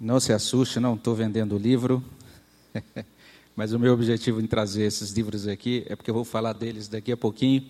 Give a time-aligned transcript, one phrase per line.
[0.00, 2.02] Não se assuste, não estou vendendo livro,
[3.54, 6.88] mas o meu objetivo em trazer esses livros aqui é porque eu vou falar deles
[6.88, 7.62] daqui a pouquinho.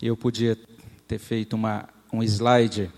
[0.00, 0.56] E eu podia
[1.06, 2.90] ter feito uma, um slide,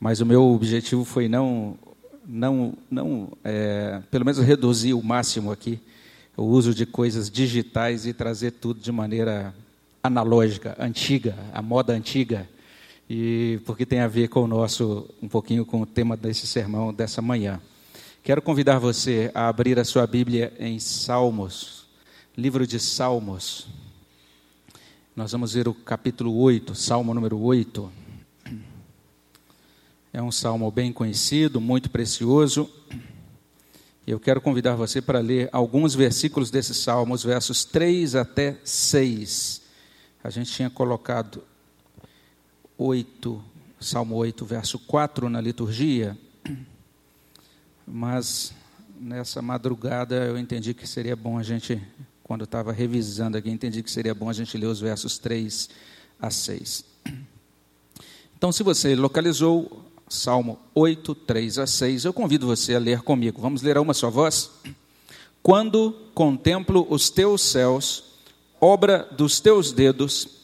[0.00, 1.78] mas o meu objetivo foi não,
[2.26, 5.80] não, não é, pelo menos reduzir o máximo aqui
[6.36, 9.54] o uso de coisas digitais e trazer tudo de maneira
[10.02, 12.48] analógica, antiga, a moda antiga
[13.08, 16.92] e porque tem a ver com o nosso, um pouquinho com o tema desse sermão
[16.92, 17.60] dessa manhã.
[18.22, 21.86] Quero convidar você a abrir a sua Bíblia em Salmos,
[22.36, 23.66] livro de Salmos.
[25.14, 27.92] Nós vamos ver o capítulo 8, Salmo número 8.
[30.12, 32.70] É um salmo bem conhecido, muito precioso.
[34.06, 39.62] Eu quero convidar você para ler alguns versículos desse salmo, os versos 3 até 6.
[40.22, 41.42] A gente tinha colocado
[42.82, 43.44] 8,
[43.80, 46.18] Salmo 8, verso 4 na liturgia,
[47.86, 48.52] mas
[49.00, 51.80] nessa madrugada eu entendi que seria bom a gente,
[52.22, 55.70] quando estava revisando aqui, entendi que seria bom a gente ler os versos 3
[56.20, 56.84] a 6.
[58.36, 63.40] Então, se você localizou Salmo 8, 3 a 6, eu convido você a ler comigo.
[63.40, 64.50] Vamos ler a uma só voz?
[65.42, 68.04] Quando contemplo os teus céus,
[68.60, 70.41] obra dos teus dedos,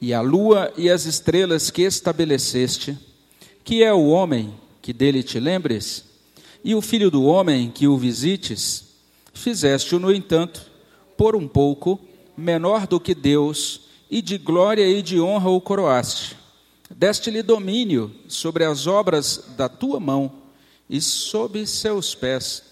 [0.00, 2.96] e a lua e as estrelas que estabeleceste,
[3.62, 6.04] que é o homem que dele te lembres,
[6.64, 8.84] e o filho do homem que o visites,
[9.34, 10.70] fizeste-o, no entanto,
[11.16, 12.00] por um pouco
[12.36, 16.36] menor do que Deus, e de glória e de honra o coroaste.
[16.90, 20.32] Deste-lhe domínio sobre as obras da tua mão,
[20.88, 22.62] e sob seus pés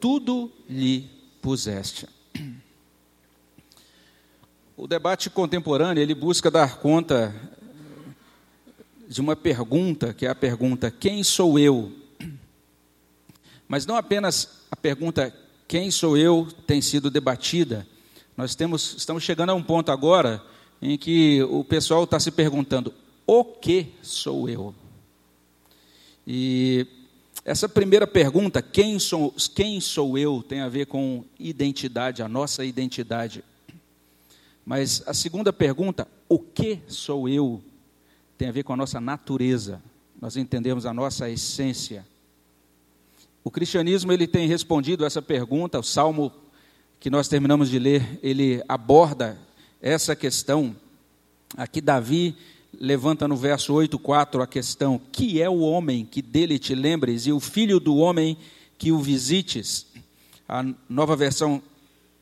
[0.00, 1.10] tudo lhe
[1.42, 2.06] puseste.
[4.80, 7.34] O debate contemporâneo, ele busca dar conta
[9.08, 11.90] de uma pergunta, que é a pergunta: quem sou eu?
[13.66, 15.34] Mas não apenas a pergunta
[15.66, 17.84] quem sou eu tem sido debatida.
[18.36, 20.40] Nós temos, estamos chegando a um ponto agora
[20.80, 22.94] em que o pessoal está se perguntando:
[23.26, 24.72] o que sou eu?
[26.24, 26.86] E
[27.44, 32.64] essa primeira pergunta, quem sou, quem sou eu, tem a ver com identidade, a nossa
[32.64, 33.42] identidade.
[34.68, 37.58] Mas a segunda pergunta, o que sou eu,
[38.36, 39.82] tem a ver com a nossa natureza.
[40.20, 42.06] Nós entendemos a nossa essência.
[43.42, 46.30] O cristianismo ele tem respondido essa pergunta, o salmo
[47.00, 49.38] que nós terminamos de ler, ele aborda
[49.80, 50.76] essa questão.
[51.56, 52.36] Aqui Davi
[52.78, 57.32] levanta no verso 8:4 a questão: "Que é o homem que dele te lembres e
[57.32, 58.36] o filho do homem
[58.76, 59.86] que o visites?"
[60.46, 61.62] A nova versão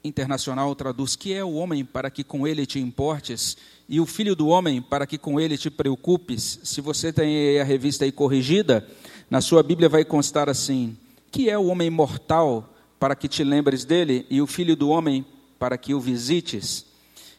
[0.07, 3.57] internacional traduz: Que é o homem para que com ele te importes,
[3.89, 6.61] e o filho do homem para que com ele te preocupes.
[6.63, 8.87] Se você tem a revista aí corrigida,
[9.31, 10.97] na sua Bíblia vai constar assim:
[11.31, 15.25] Que é o homem mortal para que te lembres dele, e o filho do homem
[15.59, 16.87] para que o visites.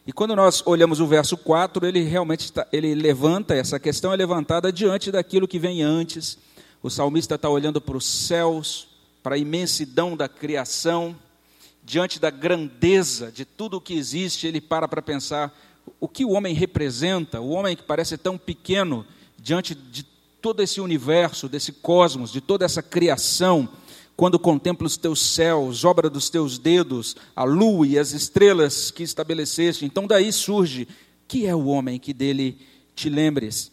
[0.06, 4.72] E quando nós olhamos o verso 4, ele realmente ele levanta, essa questão é levantada
[4.72, 6.38] diante daquilo que vem antes.
[6.82, 8.88] O salmista está olhando para os céus,
[9.22, 11.14] para a imensidão da criação,
[11.88, 15.58] diante da grandeza de tudo o que existe, ele para para pensar
[15.98, 19.06] o que o homem representa, o homem que parece tão pequeno
[19.38, 20.04] diante de
[20.42, 23.66] todo esse universo, desse cosmos, de toda essa criação,
[24.14, 29.02] quando contempla os teus céus, obra dos teus dedos, a lua e as estrelas que
[29.02, 29.86] estabeleceste.
[29.86, 30.86] Então daí surge,
[31.26, 32.58] que é o homem que dele
[32.94, 33.72] te lembres?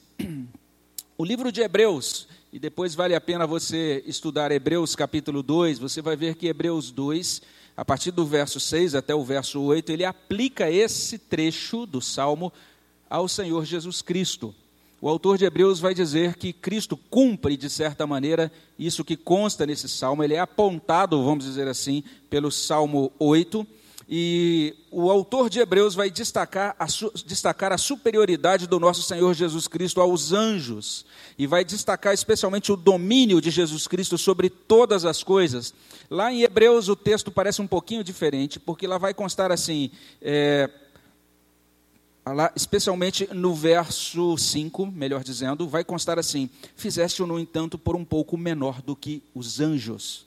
[1.17, 6.01] O livro de Hebreus, e depois vale a pena você estudar Hebreus capítulo 2, você
[6.01, 7.41] vai ver que Hebreus 2
[7.75, 12.51] a partir do verso 6 até o verso 8, ele aplica esse trecho do salmo
[13.09, 14.55] ao Senhor Jesus Cristo.
[15.01, 19.65] O autor de Hebreus vai dizer que Cristo cumpre, de certa maneira, isso que consta
[19.65, 23.67] nesse salmo, ele é apontado, vamos dizer assim, pelo salmo 8
[24.07, 26.85] e o autor de Hebreus vai destacar a,
[27.25, 31.05] destacar a superioridade do nosso Senhor Jesus Cristo aos anjos,
[31.37, 35.73] e vai destacar especialmente o domínio de Jesus Cristo sobre todas as coisas.
[36.09, 39.89] Lá em Hebreus o texto parece um pouquinho diferente, porque lá vai constar assim,
[40.21, 40.69] é,
[42.25, 48.05] lá, especialmente no verso 5, melhor dizendo, vai constar assim: Fizeste-o, no entanto, por um
[48.05, 50.25] pouco menor do que os anjos.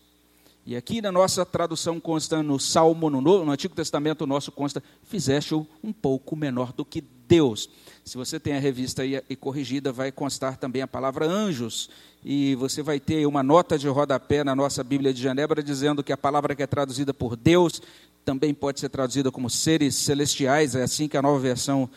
[0.68, 5.66] E aqui na nossa tradução consta no Salmo, no, no Antigo Testamento nosso consta, fizeste-o
[5.82, 7.70] um pouco menor do que Deus.
[8.04, 11.88] Se você tem a revista aí e corrigida, vai constar também a palavra anjos.
[12.22, 16.12] E você vai ter uma nota de rodapé na nossa Bíblia de Genebra dizendo que
[16.12, 17.80] a palavra que é traduzida por Deus
[18.22, 21.88] também pode ser traduzida como seres celestiais, é assim que a nova versão,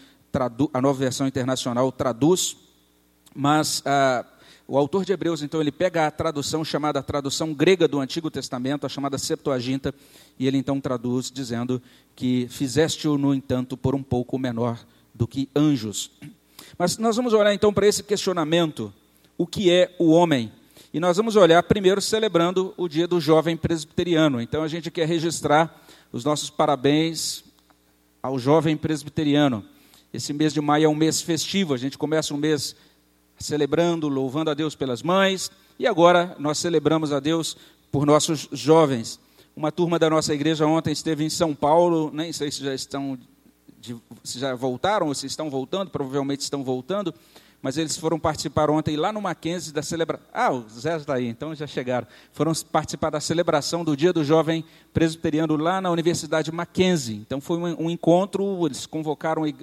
[0.73, 2.55] a nova versão internacional traduz.
[3.35, 4.25] Mas ah,
[4.71, 8.31] o autor de Hebreus, então, ele pega a tradução chamada a tradução grega do Antigo
[8.31, 9.93] Testamento, a chamada Septuaginta,
[10.39, 11.81] e ele então traduz dizendo
[12.15, 14.79] que fizeste-o, no entanto, por um pouco menor
[15.13, 16.09] do que anjos.
[16.77, 18.93] Mas nós vamos olhar então para esse questionamento:
[19.37, 20.49] o que é o homem?
[20.93, 24.39] E nós vamos olhar primeiro celebrando o dia do jovem presbiteriano.
[24.39, 25.83] Então a gente quer registrar
[26.13, 27.43] os nossos parabéns
[28.23, 29.65] ao jovem presbiteriano.
[30.13, 32.73] Esse mês de maio é um mês festivo, a gente começa um mês
[33.41, 37.57] celebrando, louvando a Deus pelas mães, e agora nós celebramos a Deus
[37.91, 39.19] por nossos jovens.
[39.55, 43.17] Uma turma da nossa igreja ontem esteve em São Paulo, nem sei se já estão
[43.81, 47.13] de, se já voltaram ou se estão voltando, provavelmente estão voltando,
[47.61, 50.25] mas eles foram participar ontem lá no Mackenzie da celebração.
[50.33, 52.07] Ah, o Zé está aí, então já chegaram.
[52.33, 57.17] Foram participar da celebração do Dia do Jovem Presbiteriano lá na Universidade Mackenzie.
[57.17, 59.53] Então foi um, um encontro, eles convocaram uh,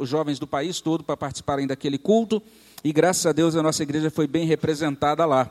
[0.00, 2.42] os jovens do país todo para participarem daquele culto,
[2.84, 5.50] e graças a Deus a nossa igreja foi bem representada lá.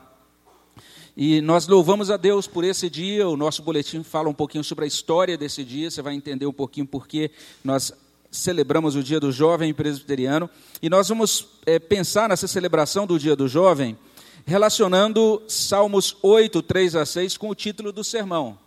[1.16, 3.28] E nós louvamos a Deus por esse dia.
[3.28, 5.90] O nosso boletim fala um pouquinho sobre a história desse dia.
[5.90, 7.30] Você vai entender um pouquinho porque
[7.62, 7.92] nós
[8.30, 10.50] celebramos o Dia do Jovem Presbiteriano,
[10.82, 13.96] e nós vamos é, pensar nessa celebração do Dia do Jovem
[14.44, 18.58] relacionando Salmos 8, 3 a 6 com o título do sermão.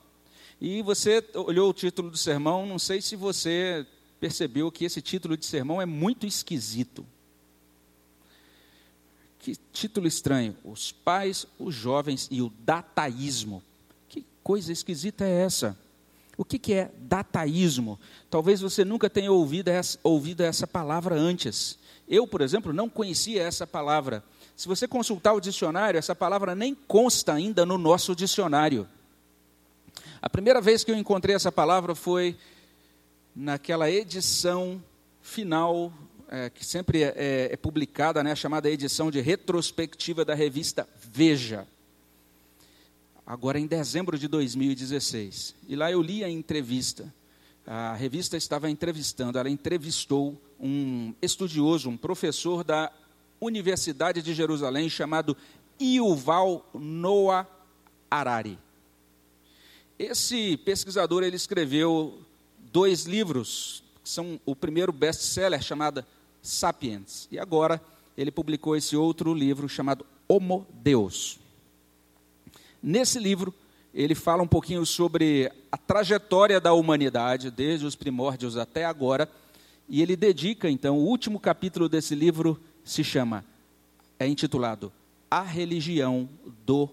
[0.60, 3.86] E você olhou o título do sermão, não sei se você
[4.20, 7.06] percebeu que esse título de sermão é muito esquisito.
[9.48, 10.58] Que título estranho.
[10.62, 13.64] Os pais, os jovens e o dataísmo.
[14.10, 15.80] Que coisa esquisita é essa?
[16.36, 17.98] O que, que é dataísmo?
[18.30, 21.80] Talvez você nunca tenha ouvido essa, ouvido essa palavra antes.
[22.10, 24.22] Eu, por exemplo, não conhecia essa palavra.
[24.54, 28.86] Se você consultar o dicionário, essa palavra nem consta ainda no nosso dicionário.
[30.22, 32.36] A primeira vez que eu encontrei essa palavra foi
[33.34, 34.84] naquela edição
[35.22, 35.94] final,
[36.30, 41.68] é, que sempre é, é, é publicada, né, chamada edição de retrospectiva da revista Veja
[43.28, 45.54] agora em dezembro de 2016.
[45.68, 47.14] E lá eu li a entrevista.
[47.66, 52.90] A revista estava entrevistando, ela entrevistou um estudioso, um professor da
[53.42, 55.36] Universidade de Jerusalém chamado
[55.80, 57.46] Yuval Noah
[58.10, 58.58] Harari.
[60.00, 62.22] Esse pesquisador ele escreveu
[62.72, 66.06] dois livros, são o primeiro best-seller chamado
[66.42, 67.82] Sapiens, e agora
[68.18, 71.40] ele publicou esse outro livro chamado Homo Deus.
[72.82, 73.54] Nesse livro,
[73.94, 79.30] ele fala um pouquinho sobre a trajetória da humanidade, desde os primórdios até agora,
[79.90, 83.44] e ele dedica, então, o último capítulo desse livro se chama,
[84.20, 84.92] é intitulado
[85.30, 86.28] A Religião
[86.66, 86.90] do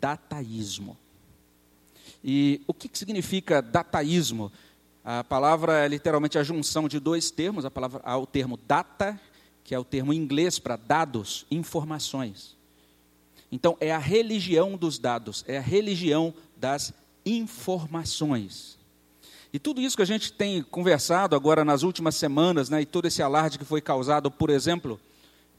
[0.00, 0.96] Dataísmo.
[2.24, 4.52] E o que, que significa dataísmo?
[5.04, 9.20] A palavra é literalmente a junção de dois termos, a palavra, há o termo data,
[9.64, 12.56] que é o termo em inglês para dados, informações.
[13.50, 16.94] Então, é a religião dos dados, é a religião das
[17.26, 18.78] informações.
[19.52, 23.06] E tudo isso que a gente tem conversado agora nas últimas semanas, né, e todo
[23.06, 25.00] esse alarde que foi causado, por exemplo,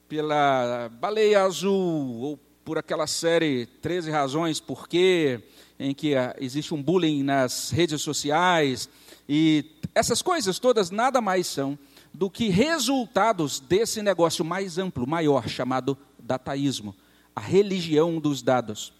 [0.07, 5.41] pela baleia azul, ou por aquela série 13 Razões Por Quê,
[5.77, 8.89] em que ah, existe um bullying nas redes sociais,
[9.27, 9.65] e
[9.95, 11.77] essas coisas todas nada mais são
[12.13, 16.95] do que resultados desse negócio mais amplo, maior, chamado dataísmo
[17.35, 18.93] a religião dos dados.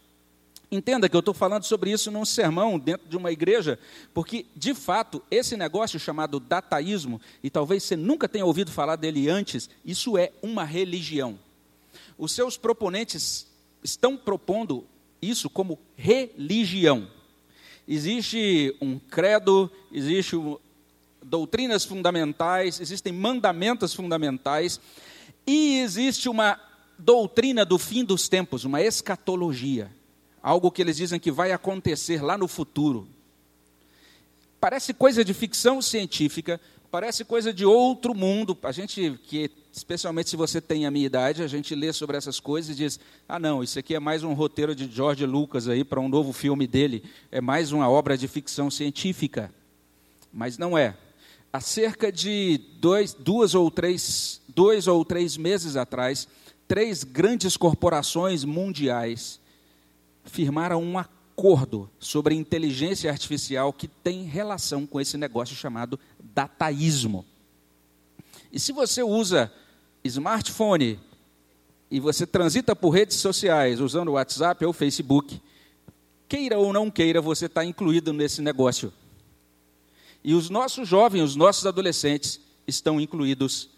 [0.71, 3.77] Entenda que eu estou falando sobre isso num sermão dentro de uma igreja,
[4.11, 9.29] porque, de fato, esse negócio chamado dataísmo, e talvez você nunca tenha ouvido falar dele
[9.29, 11.37] antes, isso é uma religião.
[12.17, 13.45] Os seus proponentes
[13.83, 14.85] estão propondo
[15.21, 17.07] isso como religião.
[17.87, 20.35] Existe um credo, existe
[21.21, 24.79] doutrinas fundamentais, existem mandamentos fundamentais,
[25.45, 26.59] e existe uma
[26.97, 29.91] doutrina do fim dos tempos, uma escatologia,
[30.41, 33.07] algo que eles dizem que vai acontecer lá no futuro.
[34.63, 36.57] Parece coisa de ficção científica,
[36.89, 38.57] parece coisa de outro mundo.
[38.63, 42.39] A gente que especialmente se você tem a minha idade, a gente lê sobre essas
[42.39, 45.83] coisas e diz: "Ah, não, isso aqui é mais um roteiro de George Lucas aí
[45.83, 49.53] para um novo filme dele, é mais uma obra de ficção científica".
[50.31, 50.95] Mas não é.
[51.51, 56.25] Há cerca de dois, duas ou três, dois ou três meses atrás,
[56.69, 59.41] três grandes corporações mundiais
[60.23, 61.22] firmaram um acordo
[61.99, 67.25] sobre inteligência artificial que tem relação com esse negócio chamado dataísmo.
[68.51, 69.51] E se você usa
[70.03, 70.99] smartphone
[71.89, 75.41] e você transita por redes sociais usando o WhatsApp ou Facebook,
[76.27, 78.93] queira ou não queira, você está incluído nesse negócio.
[80.23, 83.69] E os nossos jovens, os nossos adolescentes estão incluídos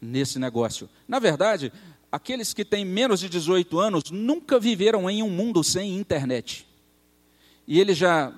[0.00, 0.88] nesse negócio.
[1.08, 1.72] Na verdade,
[2.12, 6.66] aqueles que têm menos de 18 anos nunca viveram em um mundo sem internet.
[7.66, 8.32] E eles já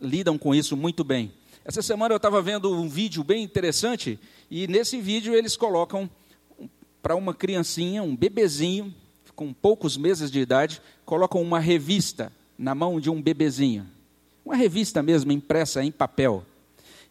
[0.00, 1.32] lidam com isso muito bem.
[1.64, 4.18] Essa semana eu estava vendo um vídeo bem interessante,
[4.50, 6.10] e nesse vídeo eles colocam
[7.02, 8.94] para uma criancinha, um bebezinho,
[9.34, 13.86] com poucos meses de idade, colocam uma revista na mão de um bebezinho.
[14.44, 16.44] Uma revista mesmo, impressa em papel.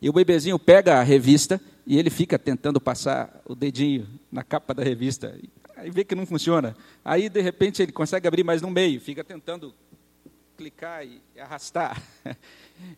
[0.01, 4.73] E o bebezinho pega a revista e ele fica tentando passar o dedinho na capa
[4.73, 5.37] da revista.
[5.75, 6.75] Aí vê que não funciona.
[7.03, 9.73] Aí, de repente, ele consegue abrir mais no meio, fica tentando
[10.63, 12.01] clicar e arrastar.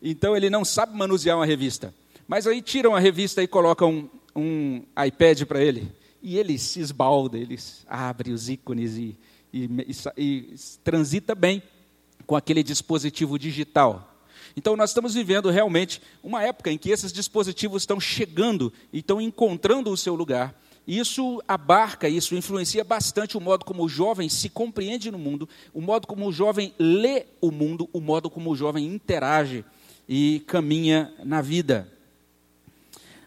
[0.01, 1.93] Então, ele não sabe manusear uma revista.
[2.27, 5.91] Mas aí tiram a revista e colocam um, um iPad para ele.
[6.23, 9.15] E ele se esbalda, ele abre os ícones e,
[9.53, 11.61] e, e, e transita bem
[12.25, 14.15] com aquele dispositivo digital.
[14.57, 19.21] Então, nós estamos vivendo realmente uma época em que esses dispositivos estão chegando e estão
[19.21, 20.55] encontrando o seu lugar.
[20.87, 25.81] Isso abarca, isso influencia bastante o modo como o jovem se compreende no mundo, o
[25.81, 29.65] modo como o jovem lê o mundo, o modo como o jovem interage
[30.07, 31.91] e caminha na vida.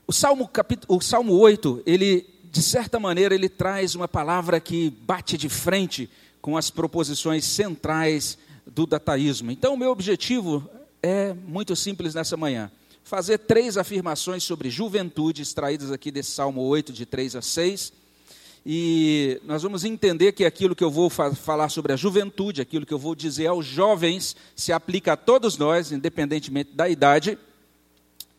[0.06, 4.90] O Salmo, capítulo, o Salmo 8, ele, de certa maneira, ele traz uma palavra que
[4.90, 6.08] bate de frente
[6.40, 9.50] com as proposições centrais do dataísmo.
[9.50, 10.68] Então, o meu objetivo
[11.02, 12.70] é muito simples nessa manhã.
[13.08, 17.90] Fazer três afirmações sobre juventude, extraídas aqui desse Salmo 8, de 3 a 6.
[18.66, 22.84] E nós vamos entender que aquilo que eu vou fa falar sobre a juventude, aquilo
[22.84, 27.38] que eu vou dizer aos jovens, se aplica a todos nós, independentemente da idade.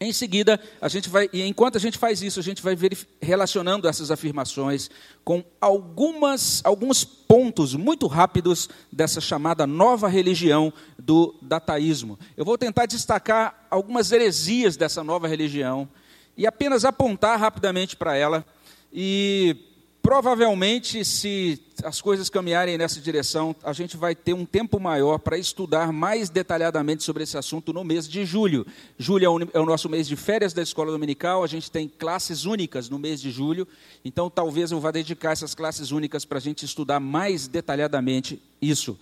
[0.01, 2.77] Em seguida, a gente vai, e enquanto a gente faz isso, a gente vai
[3.21, 4.89] relacionando essas afirmações
[5.25, 12.17] com algumas, alguns pontos muito rápidos dessa chamada nova religião do dataísmo.
[12.37, 15.89] Eu vou tentar destacar algumas heresias dessa nova religião
[16.37, 18.45] e apenas apontar rapidamente para ela
[18.93, 19.68] e
[20.09, 25.37] Provavelmente, se as coisas caminharem nessa direção, a gente vai ter um tempo maior para
[25.37, 28.65] estudar mais detalhadamente sobre esse assunto no mês de julho.
[28.97, 32.89] Julho é o nosso mês de férias da escola dominical, a gente tem classes únicas
[32.89, 33.67] no mês de julho,
[34.03, 38.97] então talvez eu vá dedicar essas classes únicas para a gente estudar mais detalhadamente isso.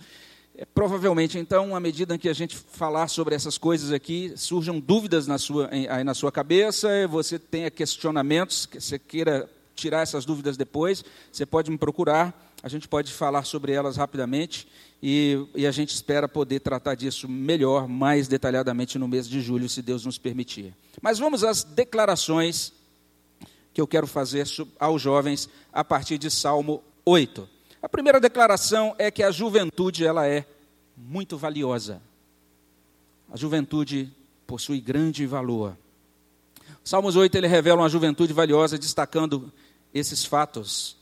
[0.58, 5.26] É, provavelmente, então, à medida que a gente falar sobre essas coisas aqui, surjam dúvidas
[5.26, 10.56] na sua, aí na sua cabeça, você tenha questionamentos, que você queira tirar essas dúvidas
[10.56, 14.66] depois, você pode me procurar, a gente pode falar sobre elas rapidamente
[15.02, 19.68] e, e, a gente espera poder tratar disso melhor, mais detalhadamente no mês de julho,
[19.68, 20.74] se Deus nos permitir.
[21.00, 22.72] Mas vamos às declarações
[23.72, 24.44] que eu quero fazer
[24.80, 27.48] aos jovens a partir de Salmo 8.
[27.80, 30.44] A primeira declaração é que a juventude ela é
[30.96, 32.02] muito valiosa.
[33.30, 34.12] A juventude
[34.48, 35.76] possui grande valor.
[36.82, 39.52] Salmos 8 ele revela uma juventude valiosa, destacando
[39.92, 40.96] esses fatos,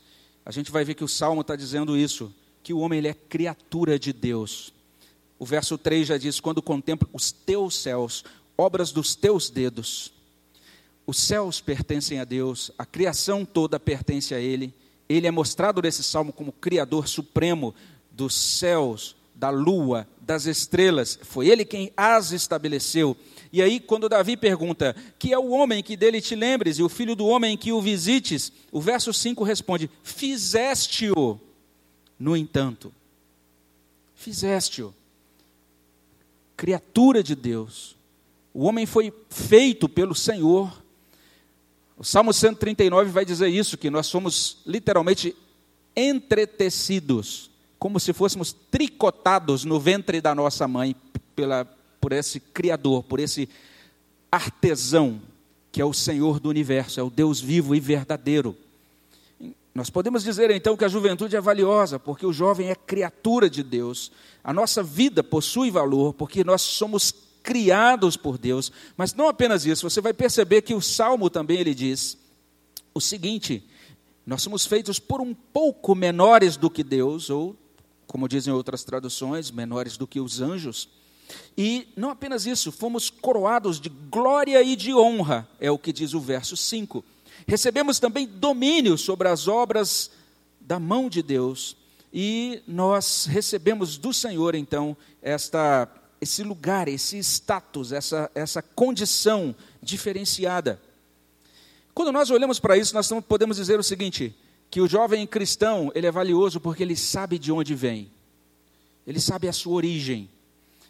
[0.45, 3.13] a gente vai ver que o Salmo está dizendo isso, que o homem ele é
[3.13, 4.73] criatura de Deus.
[5.39, 8.23] O verso 3 já diz: Quando contemplo os teus céus,
[8.57, 10.11] obras dos teus dedos.
[11.05, 14.73] Os céus pertencem a Deus, a criação toda pertence a Ele.
[15.07, 17.73] Ele é mostrado nesse salmo como Criador supremo
[18.11, 21.17] dos céus, da lua, das estrelas.
[21.21, 23.15] Foi Ele quem as estabeleceu.
[23.51, 26.89] E aí, quando Davi pergunta, que é o homem que dele te lembres, e o
[26.89, 31.39] filho do homem que o visites, o verso 5 responde: Fizeste-o,
[32.19, 32.93] no entanto.
[34.15, 34.93] Fizeste-o.
[36.55, 37.95] Criatura de Deus.
[38.53, 40.83] O homem foi feito pelo Senhor.
[41.97, 45.35] O Salmo 139 vai dizer isso, que nós somos literalmente
[45.95, 47.49] entretecidos,
[47.79, 50.95] como se fôssemos tricotados no ventre da nossa mãe
[51.35, 51.67] pela,
[52.07, 53.49] por esse Criador, por esse
[54.31, 55.21] artesão,
[55.73, 58.55] que é o Senhor do universo, é o Deus vivo e verdadeiro.
[59.75, 63.61] Nós podemos dizer então que a juventude é valiosa, porque o jovem é criatura de
[63.61, 64.09] Deus.
[64.41, 68.71] A nossa vida possui valor, porque nós somos criados por Deus.
[68.95, 72.17] Mas não apenas isso, você vai perceber que o Salmo também ele diz
[72.93, 73.61] o seguinte:
[74.25, 77.53] nós somos feitos por um pouco menores do que Deus, ou,
[78.07, 80.95] como dizem outras traduções, menores do que os anjos.
[81.57, 86.13] E não apenas isso, fomos coroados de glória e de honra, é o que diz
[86.13, 87.03] o verso 5.
[87.47, 90.11] Recebemos também domínio sobre as obras
[90.59, 91.75] da mão de Deus,
[92.13, 95.89] e nós recebemos do Senhor, então, esta,
[96.21, 100.81] esse lugar, esse status, essa, essa condição diferenciada.
[101.93, 104.35] Quando nós olhamos para isso, nós podemos dizer o seguinte:
[104.69, 108.11] que o jovem cristão ele é valioso porque ele sabe de onde vem,
[109.05, 110.29] ele sabe a sua origem,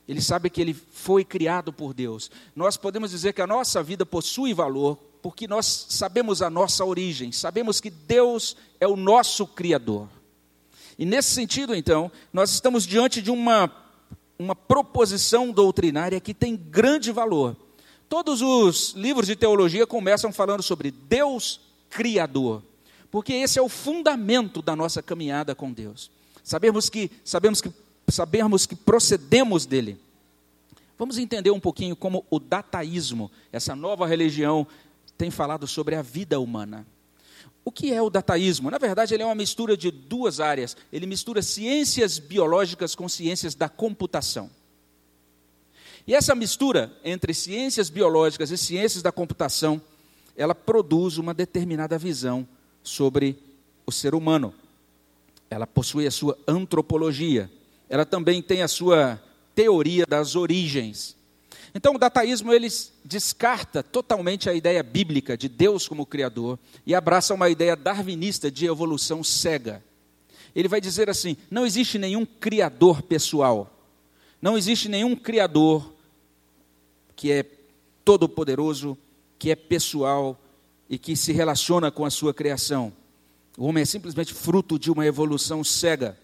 [0.07, 2.31] ele sabe que ele foi criado por Deus.
[2.55, 7.31] Nós podemos dizer que a nossa vida possui valor porque nós sabemos a nossa origem,
[7.31, 10.07] sabemos que Deus é o nosso Criador.
[10.97, 13.71] E nesse sentido, então, nós estamos diante de uma,
[14.39, 17.55] uma proposição doutrinária que tem grande valor.
[18.07, 21.59] Todos os livros de teologia começam falando sobre Deus
[21.89, 22.63] Criador,
[23.11, 26.09] porque esse é o fundamento da nossa caminhada com Deus.
[26.43, 27.69] Sabemos que, sabemos que,
[28.09, 29.99] sabemos que procedemos dele.
[30.97, 34.65] Vamos entender um pouquinho como o dataísmo, essa nova religião,
[35.17, 36.85] tem falado sobre a vida humana.
[37.67, 38.71] O que é o dataísmo?
[38.71, 40.77] Na verdade, ele é uma mistura de duas áreas.
[40.91, 44.49] Ele mistura ciências biológicas com ciências da computação.
[46.07, 49.81] E essa mistura entre ciências biológicas e ciências da computação,
[50.37, 52.47] ela produz uma determinada visão
[52.81, 53.37] sobre
[53.85, 54.53] o ser humano.
[55.49, 57.51] Ela possui a sua antropologia.
[57.89, 59.21] Ela também tem a sua
[59.55, 61.15] teoria das origens.
[61.73, 62.67] Então, o dataísmo ele
[63.03, 68.65] descarta totalmente a ideia bíblica de Deus como criador e abraça uma ideia darwinista de
[68.65, 69.83] evolução cega.
[70.55, 73.71] Ele vai dizer assim: não existe nenhum criador pessoal,
[74.41, 75.93] não existe nenhum criador
[77.15, 77.45] que é
[78.03, 78.97] todo-poderoso,
[79.37, 80.39] que é pessoal
[80.89, 82.93] e que se relaciona com a sua criação.
[83.57, 86.17] O homem é simplesmente fruto de uma evolução cega.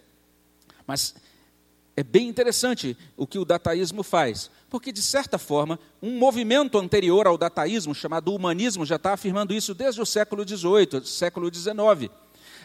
[0.86, 1.16] Mas
[1.96, 7.28] é bem interessante o que o dataísmo faz, porque, de certa forma, um movimento anterior
[7.28, 12.10] ao dataísmo, chamado humanismo, já está afirmando isso desde o século XVIII, século XIX.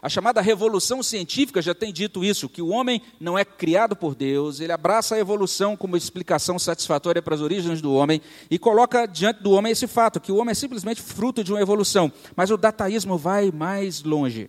[0.00, 4.14] A chamada revolução científica já tem dito isso, que o homem não é criado por
[4.14, 9.06] Deus, ele abraça a evolução como explicação satisfatória para as origens do homem e coloca
[9.06, 12.10] diante do homem esse fato, que o homem é simplesmente fruto de uma evolução.
[12.34, 14.48] Mas o dataísmo vai mais longe.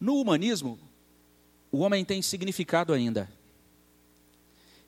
[0.00, 0.78] No humanismo,
[1.74, 3.28] o homem tem significado ainda.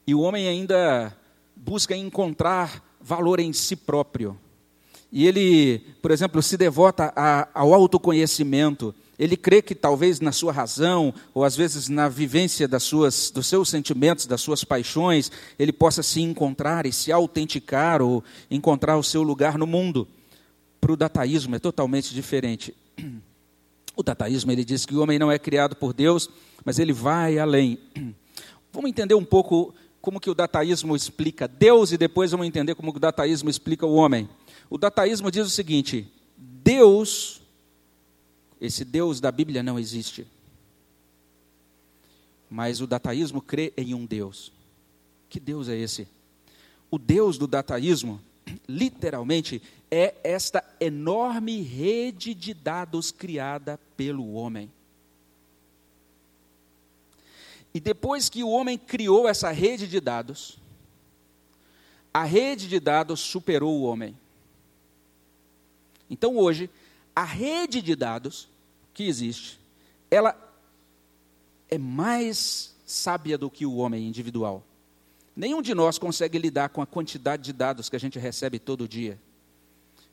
[0.07, 1.13] E o homem ainda
[1.57, 4.39] busca encontrar valor em si próprio.
[5.11, 8.95] E ele, por exemplo, se devota a, ao autoconhecimento.
[9.19, 13.49] Ele crê que talvez na sua razão, ou às vezes na vivência das suas, dos
[13.49, 19.03] seus sentimentos, das suas paixões, ele possa se encontrar e se autenticar ou encontrar o
[19.03, 20.07] seu lugar no mundo.
[20.81, 22.73] Para o dataísmo é totalmente diferente.
[23.97, 26.29] O dataísmo ele diz que o homem não é criado por Deus,
[26.63, 27.79] mas ele vai além.
[28.71, 32.95] Vamos entender um pouco como que o dataísmo explica Deus e depois vamos entender como
[32.95, 34.29] o dataísmo explica o homem.
[34.71, 36.07] O dataísmo diz o seguinte:
[36.37, 37.41] Deus,
[38.61, 40.27] esse Deus da Bíblia não existe.
[42.49, 44.53] Mas o dataísmo crê em um Deus.
[45.29, 46.07] Que Deus é esse?
[46.91, 48.21] O Deus do dataísmo,
[48.69, 54.71] literalmente, é esta enorme rede de dados criada pelo homem.
[57.73, 60.59] E depois que o homem criou essa rede de dados,
[62.13, 64.17] a rede de dados superou o homem.
[66.09, 66.71] Então hoje,
[67.15, 68.49] a rede de dados
[68.95, 69.61] que existe,
[70.11, 70.35] ela
[71.69, 74.65] é mais sábia do que o homem individual.
[75.37, 78.89] Nenhum de nós consegue lidar com a quantidade de dados que a gente recebe todo
[78.89, 79.19] dia.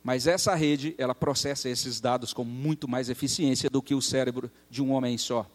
[0.03, 4.51] Mas essa rede, ela processa esses dados com muito mais eficiência do que o cérebro
[4.69, 5.49] de um homem só.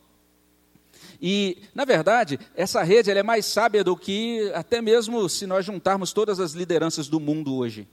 [1.20, 6.12] E, na verdade, essa rede é mais sábia do que até mesmo se nós juntarmos
[6.12, 7.86] todas as lideranças do mundo hoje.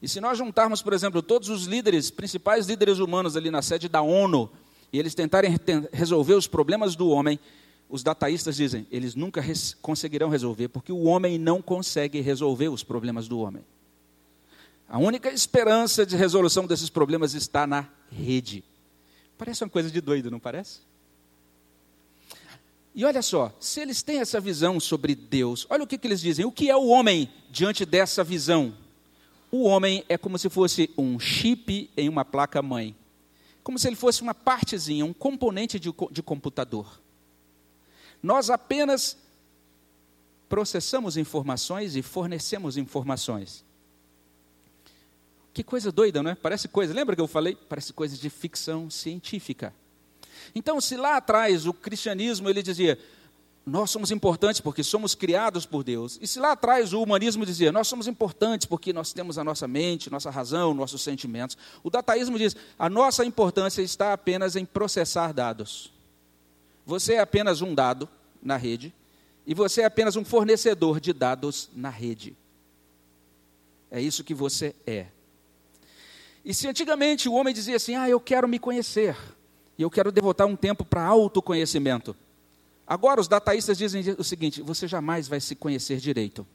[0.00, 3.88] E se nós juntarmos, por exemplo, todos os líderes, principais líderes humanos ali na sede
[3.88, 4.50] da ONU,
[4.92, 5.58] e eles tentarem
[5.92, 7.38] resolver os problemas do homem,
[7.88, 12.84] os dataístas dizem, eles nunca res conseguirão resolver, porque o homem não consegue resolver os
[12.84, 13.64] problemas do homem.
[14.88, 18.64] A única esperança de resolução desses problemas está na rede.
[19.36, 20.80] Parece uma coisa de doido, não parece?
[22.94, 26.20] E olha só, se eles têm essa visão sobre Deus, olha o que, que eles
[26.20, 26.44] dizem.
[26.46, 28.74] O que é o homem diante dessa visão?
[29.52, 32.96] O homem é como se fosse um chip em uma placa-mãe.
[33.62, 37.00] Como se ele fosse uma partezinha, um componente de, de computador.
[38.22, 39.18] Nós apenas
[40.48, 43.67] processamos informações e fornecemos informações.
[45.58, 46.36] Que coisa doida, não é?
[46.36, 47.58] Parece coisa, lembra que eu falei?
[47.68, 49.74] Parece coisa de ficção científica.
[50.54, 52.96] Então, se lá atrás o cristianismo ele dizia,
[53.66, 56.16] nós somos importantes porque somos criados por Deus.
[56.22, 59.66] E se lá atrás o humanismo dizia, nós somos importantes porque nós temos a nossa
[59.66, 61.58] mente, nossa razão, nossos sentimentos.
[61.82, 65.92] O dataísmo diz, a nossa importância está apenas em processar dados.
[66.86, 68.08] Você é apenas um dado
[68.40, 68.94] na rede
[69.44, 72.36] e você é apenas um fornecedor de dados na rede.
[73.90, 75.08] É isso que você é.
[76.44, 79.16] E se antigamente o homem dizia assim: "Ah, eu quero me conhecer
[79.76, 82.16] e eu quero devotar um tempo para autoconhecimento",
[82.88, 86.46] Agora, os dataístas dizem o seguinte: você jamais vai se conhecer direito.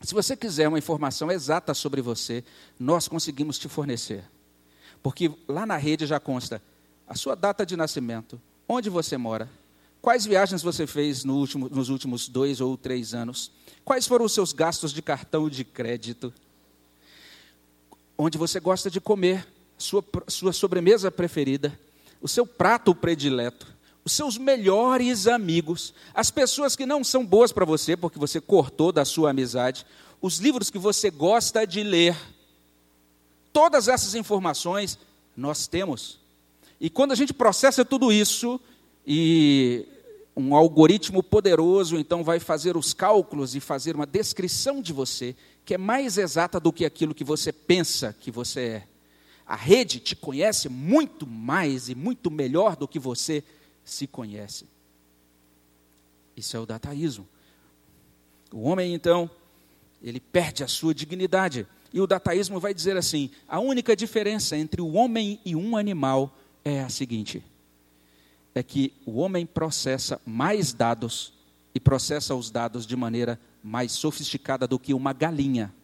[0.00, 2.44] Se você quiser uma informação exata sobre você,
[2.78, 4.24] nós conseguimos te fornecer.
[5.02, 6.62] Porque lá na rede já consta
[7.08, 9.50] a sua data de nascimento, onde você mora,
[10.00, 13.50] quais viagens você fez no último, nos últimos dois ou três anos,
[13.84, 16.32] quais foram os seus gastos de cartão de crédito,
[18.16, 19.46] onde você gosta de comer,
[19.76, 21.78] sua, sua sobremesa preferida,
[22.20, 23.66] o seu prato predileto,
[24.04, 28.92] os seus melhores amigos, as pessoas que não são boas para você, porque você cortou
[28.92, 29.86] da sua amizade,
[30.20, 32.16] os livros que você gosta de ler.
[33.52, 34.98] Todas essas informações
[35.36, 36.18] nós temos.
[36.80, 38.60] E quando a gente processa tudo isso,
[39.06, 39.86] e
[40.36, 45.74] um algoritmo poderoso então vai fazer os cálculos e fazer uma descrição de você, que
[45.74, 48.88] é mais exata do que aquilo que você pensa que você é.
[49.46, 53.42] A rede te conhece muito mais e muito melhor do que você
[53.84, 54.66] se conhece.
[56.36, 57.26] Isso é o dataísmo.
[58.52, 59.30] O homem, então,
[60.02, 61.66] ele perde a sua dignidade.
[61.92, 66.36] E o dataísmo vai dizer assim: a única diferença entre o homem e um animal
[66.64, 67.42] é a seguinte:
[68.54, 71.32] é que o homem processa mais dados
[71.74, 75.74] e processa os dados de maneira mais sofisticada do que uma galinha.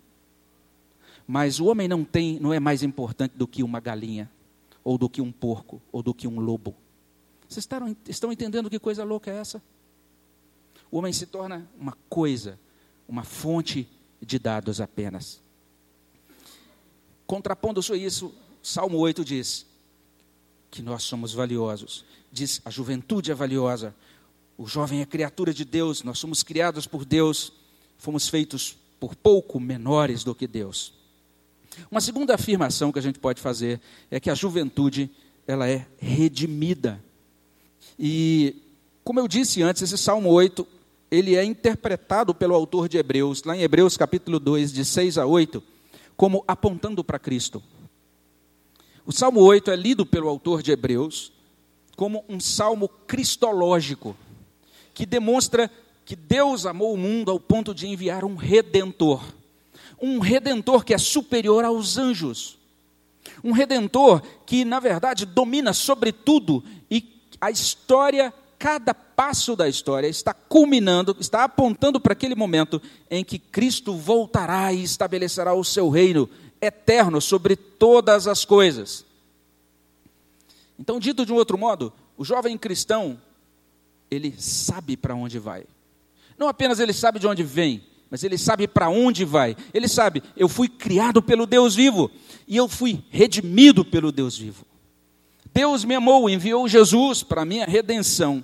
[1.26, 4.30] Mas o homem não tem, não é mais importante do que uma galinha,
[4.84, 6.74] ou do que um porco, ou do que um lobo.
[7.48, 9.62] Vocês estão, estão entendendo que coisa louca é essa?
[10.90, 12.58] O homem se torna uma coisa,
[13.08, 13.88] uma fonte
[14.20, 15.42] de dados apenas.
[17.26, 19.66] Contrapondo-se isso, Salmo 8 diz
[20.70, 22.04] que nós somos valiosos.
[22.30, 23.94] Diz a juventude é valiosa,
[24.60, 27.50] o jovem é criatura de Deus, nós somos criados por Deus,
[27.96, 30.92] fomos feitos por pouco menores do que Deus.
[31.90, 35.10] Uma segunda afirmação que a gente pode fazer é que a juventude
[35.46, 37.02] ela é redimida.
[37.98, 38.54] E,
[39.02, 40.66] como eu disse antes, esse Salmo 8,
[41.10, 45.24] ele é interpretado pelo autor de Hebreus, lá em Hebreus capítulo 2, de 6 a
[45.24, 45.62] 8,
[46.18, 47.62] como apontando para Cristo.
[49.06, 51.32] O Salmo 8 é lido pelo autor de Hebreus
[51.96, 54.14] como um salmo cristológico,
[55.00, 55.70] que demonstra
[56.04, 59.24] que Deus amou o mundo ao ponto de enviar um redentor.
[59.98, 62.58] Um redentor que é superior aos anjos.
[63.42, 70.06] Um redentor que, na verdade, domina sobre tudo e a história, cada passo da história
[70.06, 75.88] está culminando, está apontando para aquele momento em que Cristo voltará e estabelecerá o seu
[75.88, 76.28] reino
[76.60, 79.06] eterno sobre todas as coisas.
[80.78, 83.18] Então, dito de um outro modo, o jovem cristão,
[84.10, 85.64] ele sabe para onde vai.
[86.36, 89.56] Não apenas ele sabe de onde vem, mas ele sabe para onde vai.
[89.72, 92.10] Ele sabe, eu fui criado pelo Deus vivo
[92.48, 94.66] e eu fui redimido pelo Deus vivo.
[95.52, 98.42] Deus me amou, enviou Jesus para a minha redenção.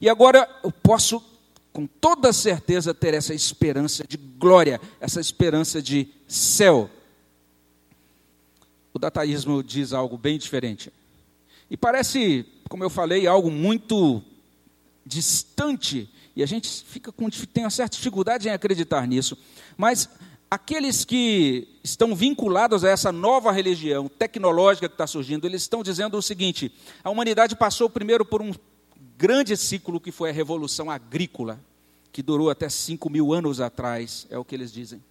[0.00, 1.22] E agora eu posso,
[1.72, 6.90] com toda certeza, ter essa esperança de glória, essa esperança de céu.
[8.92, 10.92] O dataísmo diz algo bem diferente.
[11.70, 14.22] E parece, como eu falei, algo muito
[15.08, 19.36] distante, e a gente fica com, tem uma certa dificuldade em acreditar nisso.
[19.76, 20.08] Mas
[20.50, 26.16] aqueles que estão vinculados a essa nova religião tecnológica que está surgindo, eles estão dizendo
[26.16, 26.70] o seguinte:
[27.02, 28.52] a humanidade passou primeiro por um
[29.16, 31.58] grande ciclo que foi a revolução agrícola,
[32.12, 35.02] que durou até 5 mil anos atrás, é o que eles dizem.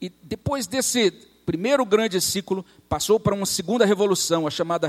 [0.00, 1.12] E depois desse
[1.50, 4.88] primeiro grande ciclo, passou para uma segunda revolução, a chamada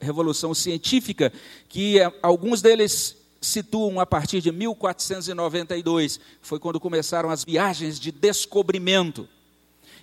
[0.00, 1.30] Revolução Científica,
[1.68, 8.10] que eh, alguns deles situam a partir de 1492, foi quando começaram as viagens de
[8.10, 9.28] descobrimento.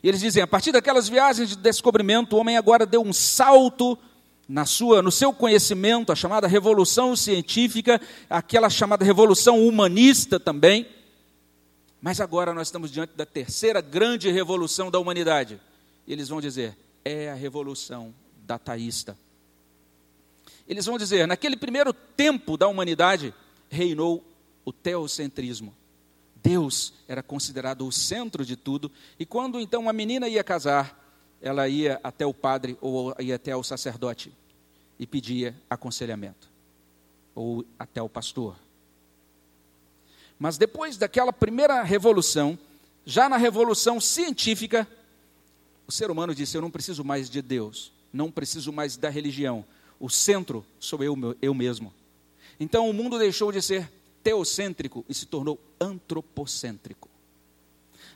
[0.04, 3.98] E eles dizem, a partir daquelas viagens de descobrimento, o homem agora deu um salto
[4.48, 8.00] na sua, no seu conhecimento, a chamada revolução científica,
[8.30, 10.86] aquela chamada revolução humanista também.
[12.00, 15.60] Mas agora nós estamos diante da terceira grande revolução da humanidade.
[16.10, 18.12] E eles vão dizer, é a revolução
[18.44, 19.16] dataísta.
[20.68, 23.32] Eles vão dizer: naquele primeiro tempo da humanidade,
[23.70, 24.26] reinou
[24.66, 25.72] o teocentrismo.
[26.42, 30.98] Deus era considerado o centro de tudo, e quando então a menina ia casar,
[31.40, 34.34] ela ia até o padre ou ia até o sacerdote
[34.98, 36.50] e pedia aconselhamento,
[37.36, 38.56] ou até o pastor.
[40.40, 42.58] Mas depois daquela primeira revolução,
[43.06, 44.88] já na revolução científica,
[45.90, 49.66] o ser humano disse: Eu não preciso mais de Deus, não preciso mais da religião,
[50.00, 51.92] o centro sou eu, eu mesmo.
[52.60, 57.10] Então o mundo deixou de ser teocêntrico e se tornou antropocêntrico.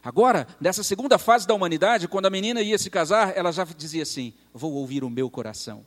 [0.03, 4.03] Agora, nessa segunda fase da humanidade, quando a menina ia se casar, ela já dizia
[4.03, 5.83] assim: Vou ouvir o meu coração.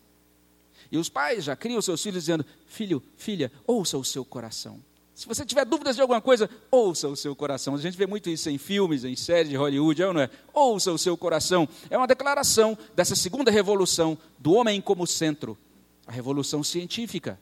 [0.90, 4.83] E os pais já criam seus filhos dizendo: Filho, filha, ouça o seu coração.
[5.16, 7.74] Se você tiver dúvidas de alguma coisa, ouça o seu coração.
[7.74, 10.31] A gente vê muito isso em filmes, em séries de Hollywood, é ou não é?
[10.52, 11.66] Ouça o seu coração.
[11.88, 15.57] É uma declaração dessa segunda revolução do homem como centro,
[16.07, 17.40] a revolução científica.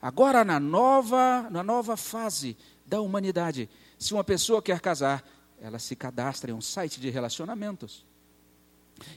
[0.00, 3.66] Agora, na nova, na nova fase da humanidade,
[3.98, 5.26] se uma pessoa quer casar,
[5.62, 8.04] ela se cadastra em um site de relacionamentos.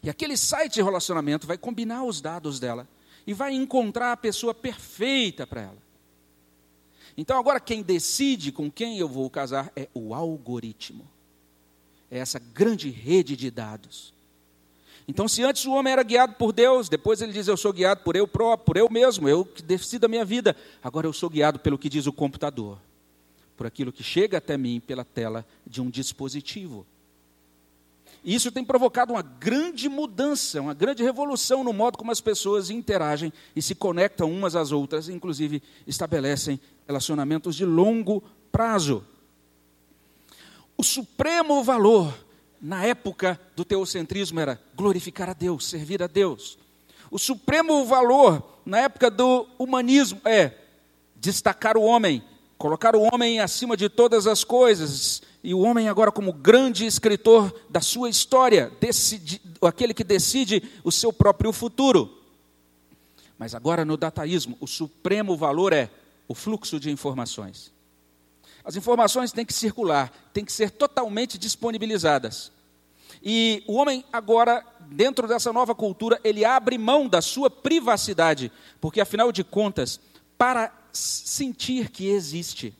[0.01, 2.87] E aquele site de relacionamento vai combinar os dados dela
[3.27, 5.86] e vai encontrar a pessoa perfeita para ela.
[7.17, 11.07] Então, agora, quem decide com quem eu vou casar é o algoritmo.
[12.11, 14.13] É essa grande rede de dados.
[15.07, 18.01] Então, se antes o homem era guiado por Deus, depois ele diz: Eu sou guiado
[18.03, 20.55] por eu próprio, por eu mesmo, eu que decido a minha vida.
[20.83, 22.77] Agora eu sou guiado pelo que diz o computador,
[23.55, 26.85] por aquilo que chega até mim pela tela de um dispositivo.
[28.27, 32.69] E isso tem provocado uma grande mudança, uma grande revolução no modo como as pessoas
[32.69, 39.01] interagem e se conectam umas às outras, inclusive estabelecem relacionamentos de longo prazo.
[40.75, 42.13] O supremo valor
[42.61, 46.59] na época do teocentrismo era glorificar a Deus, servir a Deus.
[47.09, 50.51] O supremo valor na época do humanismo é
[51.15, 52.21] destacar o homem,
[52.57, 57.53] colocar o homem acima de todas as coisas, e o homem agora como grande escritor
[57.69, 62.17] da sua história, decide, aquele que decide o seu próprio futuro.
[63.37, 65.89] Mas agora no dataísmo, o supremo valor é
[66.27, 67.71] o fluxo de informações.
[68.63, 72.51] As informações têm que circular, têm que ser totalmente disponibilizadas.
[73.23, 78.99] E o homem agora, dentro dessa nova cultura, ele abre mão da sua privacidade, porque
[78.99, 79.99] afinal de contas,
[80.37, 82.75] para sentir que existe,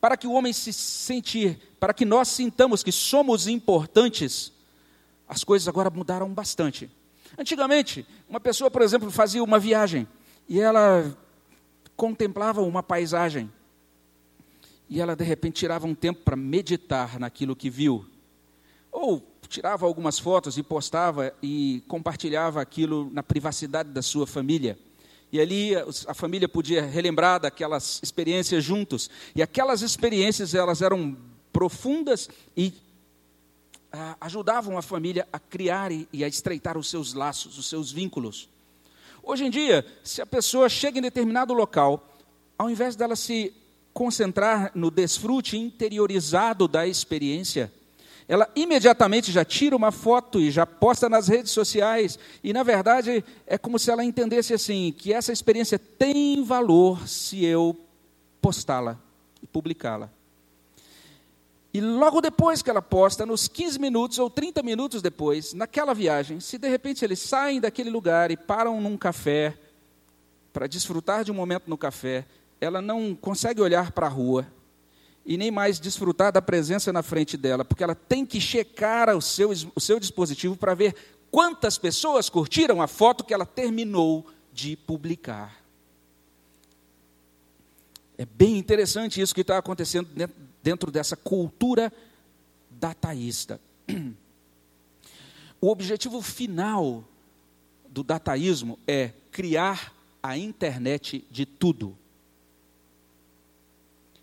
[0.00, 4.52] para que o homem se sentir, para que nós sintamos que somos importantes,
[5.28, 6.90] as coisas agora mudaram bastante.
[7.38, 10.06] Antigamente, uma pessoa, por exemplo, fazia uma viagem
[10.48, 11.16] e ela
[11.96, 13.50] contemplava uma paisagem
[14.88, 18.04] e ela de repente tirava um tempo para meditar naquilo que viu.
[18.90, 24.76] Ou tirava algumas fotos e postava e compartilhava aquilo na privacidade da sua família.
[25.32, 25.72] E ali
[26.06, 29.08] a família podia relembrar daquelas experiências juntos.
[29.34, 31.16] E aquelas experiências elas eram
[31.52, 32.72] profundas e
[33.92, 38.48] ah, ajudavam a família a criar e, a estreitar os seus laços, os seus vínculos.
[39.22, 42.08] Hoje em dia, se a pessoa chega em determinado local,
[42.56, 43.52] ao invés dela se
[43.92, 47.72] concentrar no desfrute interiorizado da experiência,
[48.30, 52.16] ela imediatamente já tira uma foto e já posta nas redes sociais.
[52.44, 57.44] E, na verdade, é como se ela entendesse assim: que essa experiência tem valor se
[57.44, 57.76] eu
[58.40, 58.96] postá-la
[59.42, 60.08] e publicá-la.
[61.74, 66.38] E logo depois que ela posta, nos 15 minutos ou 30 minutos depois, naquela viagem,
[66.38, 69.58] se de repente eles saem daquele lugar e param num café
[70.52, 72.24] para desfrutar de um momento no café,
[72.60, 74.46] ela não consegue olhar para a rua,
[75.30, 79.22] e nem mais desfrutar da presença na frente dela, porque ela tem que checar o
[79.22, 80.92] seu, o seu dispositivo para ver
[81.30, 85.62] quantas pessoas curtiram a foto que ela terminou de publicar.
[88.18, 90.08] É bem interessante isso que está acontecendo
[90.64, 91.92] dentro dessa cultura
[92.68, 93.60] dataísta.
[95.62, 97.04] O objetivo final
[97.86, 101.98] do dataísmo é criar a internet de tudo.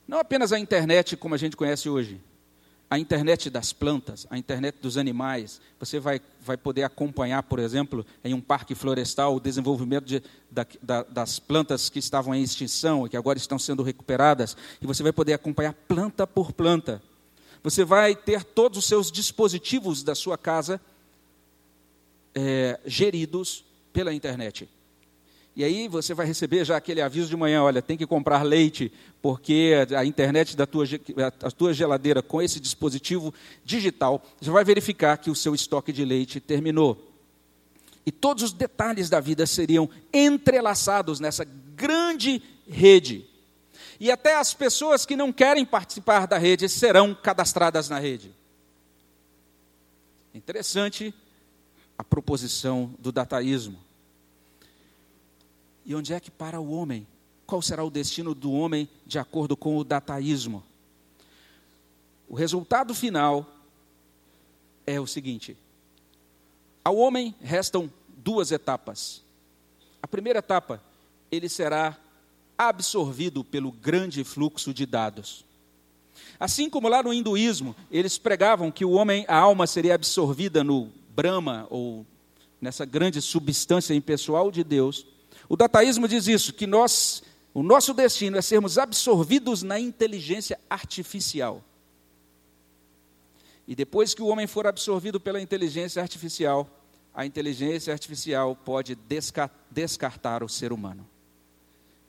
[0.07, 2.21] Não apenas a internet como a gente conhece hoje,
[2.89, 5.59] a internet das plantas, a internet dos animais.
[5.79, 10.65] Você vai, vai poder acompanhar, por exemplo, em um parque florestal, o desenvolvimento de, da,
[10.81, 14.55] da, das plantas que estavam em extinção e que agora estão sendo recuperadas.
[14.81, 17.01] E você vai poder acompanhar planta por planta.
[17.61, 20.79] Você vai ter todos os seus dispositivos da sua casa
[22.33, 24.69] é, geridos pela internet.
[25.57, 28.93] E aí você vai receber já aquele aviso de manhã, olha, tem que comprar leite,
[29.23, 30.85] porque a internet da tua,
[31.41, 33.33] a tua geladeira com esse dispositivo
[33.65, 37.11] digital já vai verificar que o seu estoque de leite terminou.
[38.05, 42.39] E todos os detalhes da vida seriam entrelaçados nessa grande
[42.69, 43.25] rede.
[43.99, 48.31] E até as pessoas que não querem participar da rede serão cadastradas na rede.
[50.35, 51.11] Interessante
[51.97, 53.86] a proposição do dataísmo.
[55.87, 57.07] E onde é que para o homem?
[57.45, 60.61] Qual será o destino do homem de acordo com o dataísmo?
[62.27, 63.45] O resultado final
[64.85, 65.55] é o seguinte:
[66.83, 69.23] ao homem restam duas etapas.
[70.03, 70.83] A primeira etapa,
[71.31, 71.97] ele será
[72.57, 75.45] absorvido pelo grande fluxo de dados.
[76.37, 80.91] Assim como lá no hinduísmo, eles pregavam que o homem, a alma seria absorvida no
[81.15, 82.05] Brahma ou
[82.59, 85.05] nessa grande substância impessoal de Deus.
[85.49, 87.23] O dataísmo diz isso, que nós,
[87.57, 91.63] O nosso destino é sermos absorvidos na inteligência artificial.
[93.67, 96.69] E depois que o homem for absorvido pela inteligência artificial,
[97.11, 98.95] a inteligência artificial pode
[99.71, 101.03] descartar o ser humano.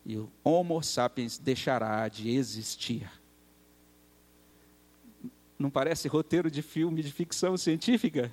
[0.05, 3.11] E o Homo sapiens deixará de existir.
[5.59, 8.31] Não parece roteiro de filme de ficção científica?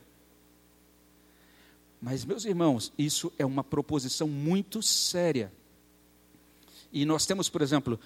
[2.06, 5.52] Mas, meus irmãos, isso é uma proposição muito séria.
[6.94, 8.00] E nós temos, por exemplo,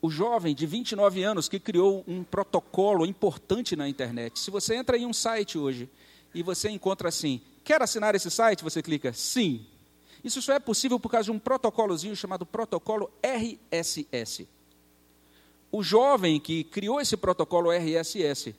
[0.00, 4.38] o jovem de 29 anos que criou um protocolo importante na internet.
[4.38, 5.90] Se você entra em um site hoje
[6.32, 8.62] e você encontra assim, quer assinar esse site?
[8.62, 9.66] Você clica sim.
[10.22, 14.46] Isso só é possível por causa de um protocolozinho chamado protocolo RSS.
[15.72, 18.54] O jovem que criou esse protocolo RSS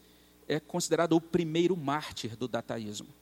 [0.49, 3.20] é considerado o primeiro mártir do dataísmo.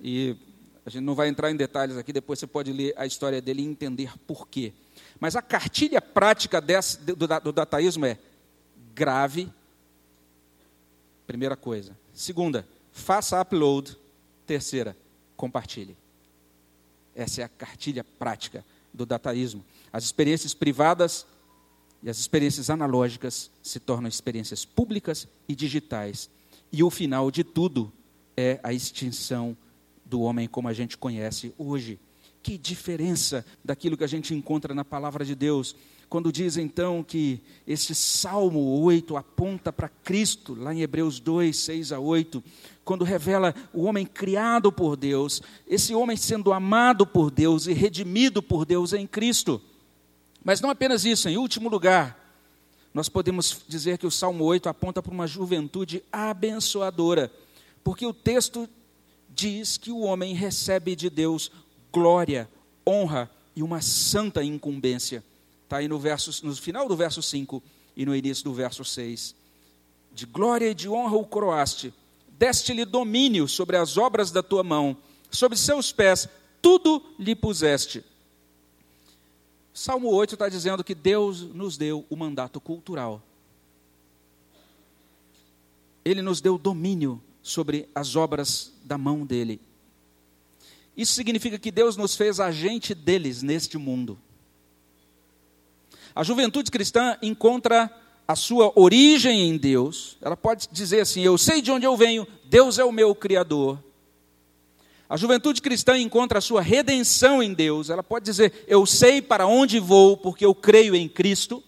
[0.00, 0.36] E
[0.84, 3.62] a gente não vai entrar em detalhes aqui, depois você pode ler a história dele
[3.62, 4.72] e entender por quê.
[5.18, 8.18] Mas a cartilha prática desse, do, do dataísmo é
[8.94, 9.52] grave,
[11.26, 11.96] primeira coisa.
[12.12, 13.96] Segunda, faça upload.
[14.46, 14.96] Terceira,
[15.36, 15.96] compartilhe.
[17.14, 19.64] Essa é a cartilha prática do dataísmo.
[19.92, 21.26] As experiências privadas
[22.02, 26.30] e as experiências analógicas se tornam experiências públicas e digitais.
[26.70, 27.92] E o final de tudo
[28.36, 29.56] é a extinção
[30.06, 31.98] do homem como a gente conhece hoje.
[32.42, 35.74] Que diferença daquilo que a gente encontra na palavra de Deus.
[36.08, 41.92] Quando diz então que este Salmo 8 aponta para Cristo, lá em Hebreus 2, 6
[41.92, 42.42] a 8,
[42.84, 48.40] quando revela o homem criado por Deus, esse homem sendo amado por Deus e redimido
[48.40, 49.60] por Deus em Cristo.
[50.44, 52.16] Mas não apenas isso, em último lugar,
[52.94, 57.32] nós podemos dizer que o Salmo 8 aponta para uma juventude abençoadora,
[57.82, 58.68] porque o texto
[59.36, 61.52] diz que o homem recebe de Deus
[61.92, 62.48] glória,
[62.86, 65.22] honra e uma santa incumbência.
[65.64, 67.62] Está aí no, verso, no final do verso 5
[67.94, 69.34] e no início do verso 6.
[70.12, 71.92] De glória e de honra o coroaste,
[72.38, 74.96] deste-lhe domínio sobre as obras da tua mão,
[75.30, 76.26] sobre seus pés,
[76.62, 78.02] tudo lhe puseste.
[79.74, 83.22] Salmo 8 está dizendo que Deus nos deu o mandato cultural.
[86.02, 89.60] Ele nos deu domínio sobre as obras da mão dele.
[90.96, 94.18] Isso significa que Deus nos fez agente deles neste mundo.
[96.12, 97.88] A juventude cristã encontra
[98.26, 100.16] a sua origem em Deus.
[100.20, 103.78] Ela pode dizer assim: Eu sei de onde eu venho, Deus é o meu Criador.
[105.08, 107.90] A juventude cristã encontra a sua redenção em Deus.
[107.90, 111.62] Ela pode dizer: Eu sei para onde vou, porque eu creio em Cristo.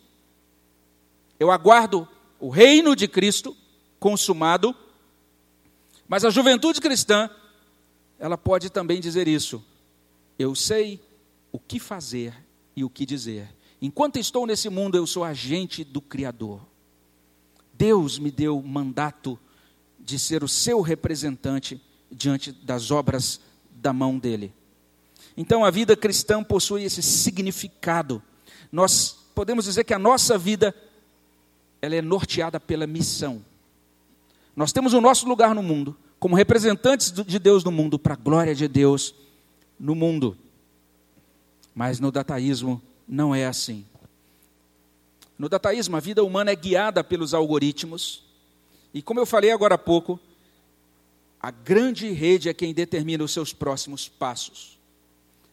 [1.39, 2.09] Eu aguardo
[2.41, 3.57] o reino de Cristo
[4.01, 4.75] consumado
[6.09, 7.31] mas a juventude cristã,
[8.19, 9.63] ela pode também dizer isso.
[10.39, 11.01] Eu sei
[11.53, 12.35] o que fazer
[12.75, 13.55] e o que dizer.
[13.81, 16.67] Enquanto estou nesse mundo, eu sou agente do Criador.
[17.75, 19.39] Deus me deu mandato
[20.01, 23.41] de ser o seu representante diante das obras
[23.71, 24.53] da mão dele.
[25.37, 28.23] Então a vida cristã possui esse significado.
[28.73, 30.75] Nós podemos dizer que a nossa vida
[31.81, 33.45] ela é norteada pela missão.
[34.59, 38.17] Nós temos o nosso lugar no mundo, como representantes de Deus no mundo, para a
[38.17, 39.15] glória de Deus
[39.79, 40.37] no mundo.
[41.73, 43.87] Mas no dataísmo não é assim.
[45.39, 48.25] No dataísmo, a vida humana é guiada pelos algoritmos,
[48.93, 50.19] e como eu falei agora há pouco,
[51.41, 54.77] a grande rede é quem determina os seus próximos passos.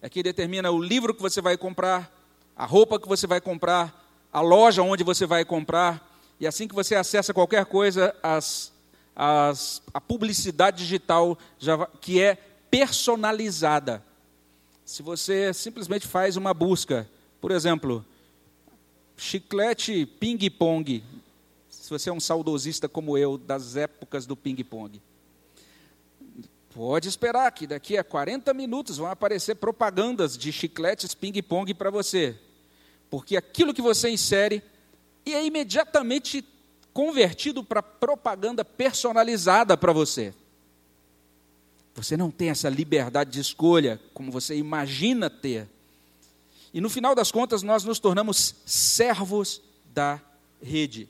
[0.02, 2.12] É quem determina o livro que você vai comprar,
[2.58, 6.74] a roupa que você vai comprar, a loja onde você vai comprar, e assim que
[6.74, 8.74] você acessa qualquer coisa, as
[9.16, 12.36] as, a publicidade digital já, que é
[12.70, 14.04] personalizada.
[14.84, 18.06] Se você simplesmente faz uma busca, por exemplo,
[19.16, 21.04] chiclete ping-pong,
[21.70, 25.02] se você é um saudosista como eu, das épocas do ping-pong,
[26.74, 32.38] pode esperar que daqui a 40 minutos vão aparecer propagandas de chicletes ping-pong para você.
[33.10, 34.62] Porque aquilo que você insere
[35.26, 36.46] é imediatamente
[36.96, 40.34] convertido para propaganda personalizada para você.
[41.94, 45.68] Você não tem essa liberdade de escolha como você imagina ter.
[46.74, 49.62] E no final das contas, nós nos tornamos servos
[49.94, 50.22] da
[50.64, 51.10] rede.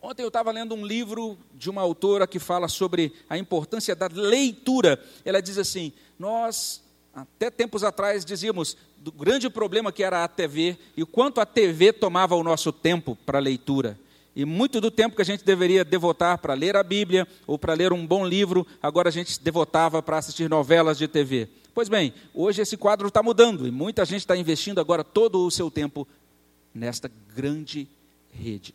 [0.00, 4.08] Ontem eu estava lendo um livro de uma autora que fala sobre a importância da
[4.10, 4.98] leitura.
[5.22, 6.82] Ela diz assim: Nós,
[7.14, 11.46] até tempos atrás, dizíamos do grande problema que era a TV e o quanto a
[11.46, 13.98] TV tomava o nosso tempo para leitura.
[14.36, 17.72] E muito do tempo que a gente deveria devotar para ler a Bíblia ou para
[17.72, 21.48] ler um bom livro, agora a gente devotava para assistir novelas de TV.
[21.74, 25.50] Pois bem, hoje esse quadro está mudando e muita gente está investindo agora todo o
[25.50, 26.06] seu tempo
[26.74, 27.88] nesta grande
[28.30, 28.74] rede.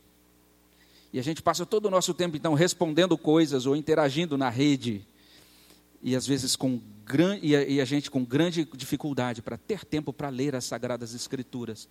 [1.14, 5.06] E a gente passa todo o nosso tempo, então, respondendo coisas ou interagindo na rede.
[6.02, 7.38] E às vezes com gran...
[7.40, 11.14] e, a, e a gente com grande dificuldade para ter tempo para ler as Sagradas
[11.14, 11.88] Escrituras,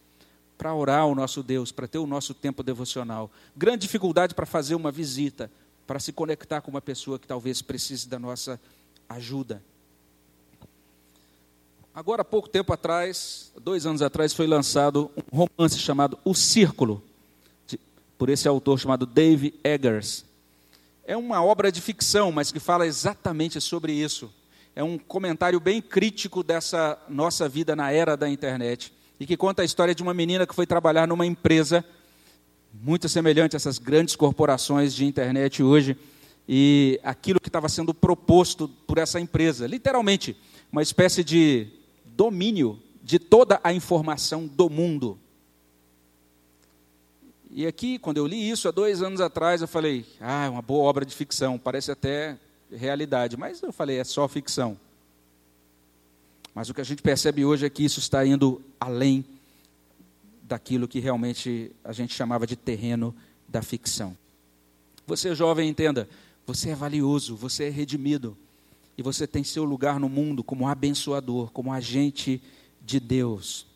[0.61, 3.31] para orar ao nosso Deus, para ter o nosso tempo devocional.
[3.57, 5.51] Grande dificuldade para fazer uma visita,
[5.87, 8.61] para se conectar com uma pessoa que talvez precise da nossa
[9.09, 9.63] ajuda.
[11.95, 17.03] Agora, há pouco tempo atrás, dois anos atrás, foi lançado um romance chamado O Círculo
[18.19, 20.27] por esse autor chamado Dave Eggers.
[21.07, 24.31] É uma obra de ficção, mas que fala exatamente sobre isso.
[24.77, 29.61] É um comentário bem crítico dessa nossa vida na era da internet e que conta
[29.61, 31.85] a história de uma menina que foi trabalhar numa empresa
[32.73, 35.95] muito semelhante a essas grandes corporações de internet hoje
[36.49, 40.35] e aquilo que estava sendo proposto por essa empresa, literalmente,
[40.73, 41.68] uma espécie de
[42.07, 45.18] domínio de toda a informação do mundo.
[47.51, 50.62] E aqui, quando eu li isso há dois anos atrás, eu falei, ah, é uma
[50.62, 52.39] boa obra de ficção, parece até
[52.71, 53.37] realidade.
[53.37, 54.79] Mas eu falei, é só ficção.
[56.55, 59.24] Mas o que a gente percebe hoje é que isso está indo além
[60.42, 63.14] daquilo que realmente a gente chamava de terreno
[63.48, 64.16] da ficção.
[65.07, 66.09] Você, jovem, entenda,
[66.46, 68.36] você é valioso, você é redimido.
[68.98, 72.42] E você tem seu lugar no mundo como abençoador, como agente
[72.82, 73.66] de Deus.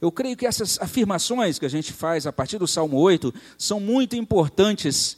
[0.00, 3.78] Eu creio que essas afirmações que a gente faz a partir do Salmo 8 são
[3.78, 5.16] muito importantes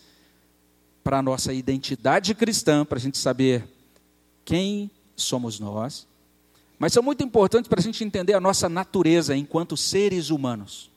[1.03, 3.65] para a nossa identidade cristã, para a gente saber
[4.45, 6.07] quem somos nós,
[6.79, 10.91] mas são muito importantes para a gente entender a nossa natureza enquanto seres humanos.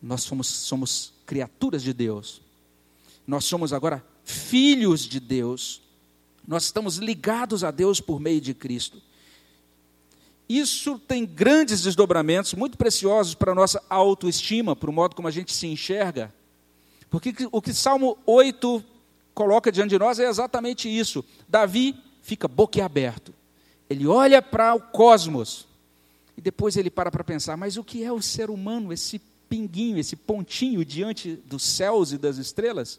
[0.00, 2.40] Nós somos, somos criaturas de Deus,
[3.26, 5.82] nós somos agora filhos de Deus,
[6.46, 9.00] nós estamos ligados a Deus por meio de Cristo.
[10.48, 15.30] Isso tem grandes desdobramentos, muito preciosos para a nossa autoestima, para o modo como a
[15.30, 16.32] gente se enxerga.
[17.08, 18.84] Porque o que Salmo 8
[19.32, 21.24] coloca diante de nós é exatamente isso.
[21.48, 23.32] Davi fica boquiaberto.
[23.94, 25.68] Ele olha para o cosmos
[26.36, 29.98] e depois ele para para pensar: mas o que é o ser humano, esse pinguinho,
[29.98, 32.98] esse pontinho diante dos céus e das estrelas?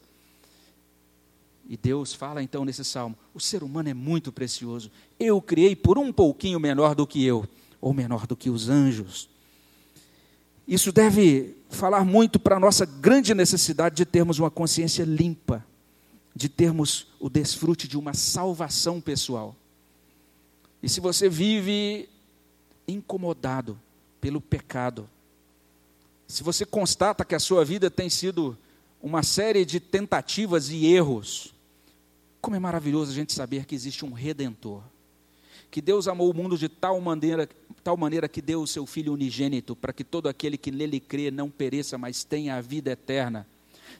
[1.68, 4.90] E Deus fala então nesse salmo: o ser humano é muito precioso.
[5.20, 7.46] Eu criei por um pouquinho menor do que eu,
[7.78, 9.28] ou menor do que os anjos.
[10.66, 15.64] Isso deve falar muito para a nossa grande necessidade de termos uma consciência limpa,
[16.34, 19.54] de termos o desfrute de uma salvação pessoal.
[20.82, 22.08] E se você vive
[22.86, 23.78] incomodado
[24.20, 25.08] pelo pecado,
[26.26, 28.56] se você constata que a sua vida tem sido
[29.02, 31.54] uma série de tentativas e erros,
[32.40, 34.82] como é maravilhoso a gente saber que existe um redentor.
[35.70, 37.48] Que Deus amou o mundo de tal maneira,
[37.82, 41.30] tal maneira que deu o seu Filho unigênito, para que todo aquele que nele crê
[41.30, 43.46] não pereça, mas tenha a vida eterna.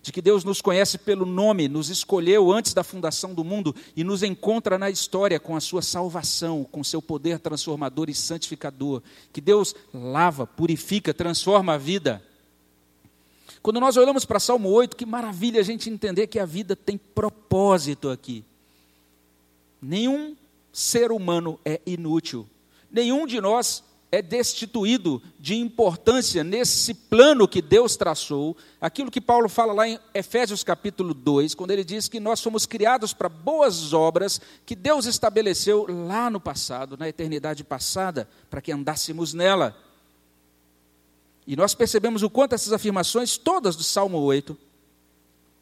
[0.06, 4.04] De que Deus nos conhece pelo nome, nos escolheu antes da fundação do mundo e
[4.04, 9.02] nos encontra na história com a sua salvação, com seu poder transformador e santificador.
[9.32, 12.22] Que Deus lava, purifica, transforma a vida.
[13.60, 16.96] Quando nós olhamos para Salmo 8, que maravilha a gente entender que a vida tem
[16.96, 18.44] propósito aqui.
[19.82, 20.36] Nenhum
[20.72, 22.48] ser humano é inútil.
[22.88, 28.56] Nenhum de nós é destituído de importância nesse plano que Deus traçou.
[28.80, 32.66] Aquilo que Paulo fala lá em Efésios capítulo 2, quando ele diz que nós fomos
[32.66, 38.72] criados para boas obras que Deus estabeleceu lá no passado, na eternidade passada, para que
[38.72, 39.76] andássemos nela.
[41.46, 44.56] E nós percebemos o quanto essas afirmações, todas do Salmo 8,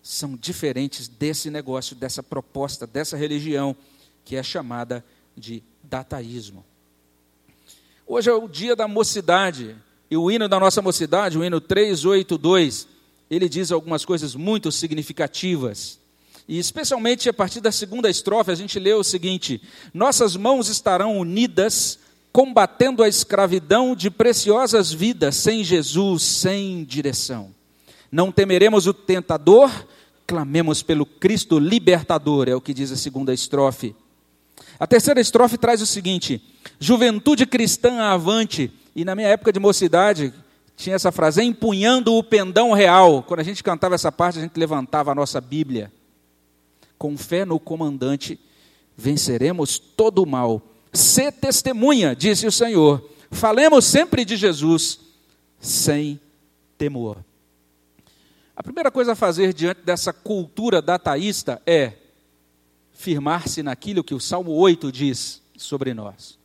[0.03, 3.75] são diferentes desse negócio, dessa proposta, dessa religião,
[4.23, 6.65] que é chamada de dataísmo.
[8.07, 9.75] Hoje é o dia da mocidade,
[10.11, 12.87] e o hino da nossa mocidade, o hino 382,
[13.31, 15.99] ele diz algumas coisas muito significativas.
[16.47, 19.63] E especialmente a partir da segunda estrofe, a gente lê o seguinte:
[19.95, 21.99] Nossas mãos estarão unidas
[22.31, 27.55] combatendo a escravidão de preciosas vidas sem Jesus, sem direção.
[28.13, 29.71] Não temeremos o tentador,
[30.27, 33.97] clamemos pelo Cristo libertador, é o que diz a segunda estrofe.
[34.79, 36.43] A terceira estrofe traz o seguinte:
[36.79, 38.71] juventude cristã avante.
[38.97, 40.33] E na minha época de mocidade,
[40.77, 43.23] tinha essa frase, empunhando o pendão real.
[43.23, 45.93] Quando a gente cantava essa parte, a gente levantava a nossa Bíblia.
[46.97, 48.39] Com fé no comandante,
[48.97, 50.63] venceremos todo o mal
[50.95, 53.11] Sê testemunha, disse o Senhor.
[53.29, 55.01] Falemos sempre de Jesus,
[55.59, 56.21] sem
[56.79, 57.19] temor.
[58.57, 61.95] A primeira coisa a fazer diante dessa cultura dataísta é
[62.95, 66.39] firmar-se naquilo que o Salmo 8 diz sobre nós.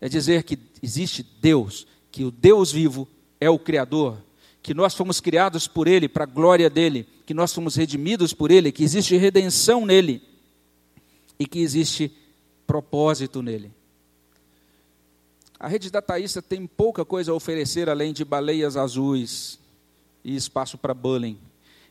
[0.00, 3.08] é dizer que existe Deus, que o Deus vivo
[3.40, 4.18] é o Criador,
[4.62, 8.50] que nós fomos criados por Ele, para a glória dEle, que nós fomos redimidos por
[8.50, 10.22] Ele, que existe redenção nele
[11.38, 12.10] e que existe
[12.66, 13.70] propósito nele.
[15.58, 19.58] A rede dataísta tem pouca coisa a oferecer além de baleias azuis
[20.22, 21.38] e espaço para bullying.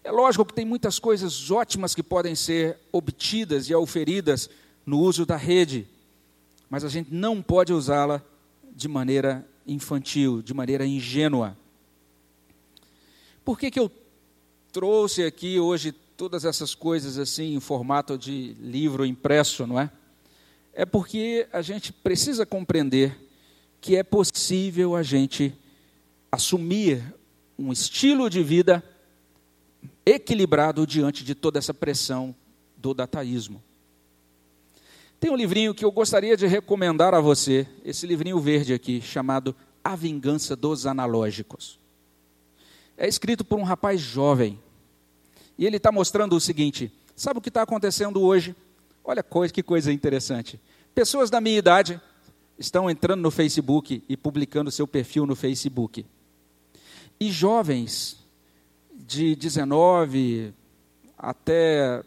[0.04, 4.50] É lógico que tem muitas coisas ótimas que podem ser obtidas e auferidas
[4.86, 5.88] no uso da rede,
[6.70, 8.22] mas a gente não pode usá-la
[8.76, 11.58] de maneira infantil, de maneira ingênua.
[13.46, 13.90] Por que, que eu
[14.74, 19.90] trouxe aqui hoje todas essas coisas assim em formato de livro impresso, não é?
[20.74, 23.18] É porque a gente precisa compreender
[23.80, 25.54] que é possível a gente
[26.30, 27.02] assumir
[27.58, 28.84] um estilo de vida
[30.06, 32.36] equilibrado diante de toda essa pressão
[32.78, 33.62] do dataísmo.
[35.20, 39.56] Tem um livrinho que eu gostaria de recomendar a você, esse livrinho verde aqui, chamado
[39.82, 41.80] A Vingança dos Analógicos.
[42.98, 44.60] É escrito por um rapaz jovem.
[45.58, 48.56] E ele está mostrando o seguinte: sabe o que está acontecendo hoje?
[49.04, 49.24] Olha
[49.54, 50.60] que coisa interessante.
[50.94, 52.02] Pessoas da minha idade
[52.58, 56.06] estão entrando no Facebook e publicando seu perfil no Facebook.
[57.20, 58.23] E jovens
[59.06, 60.54] de 19
[61.18, 62.04] até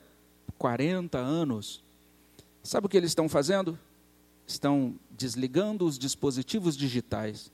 [0.59, 1.85] 40 anos,
[2.63, 3.79] sabe o que eles estão fazendo?
[4.47, 7.53] Estão desligando os dispositivos digitais.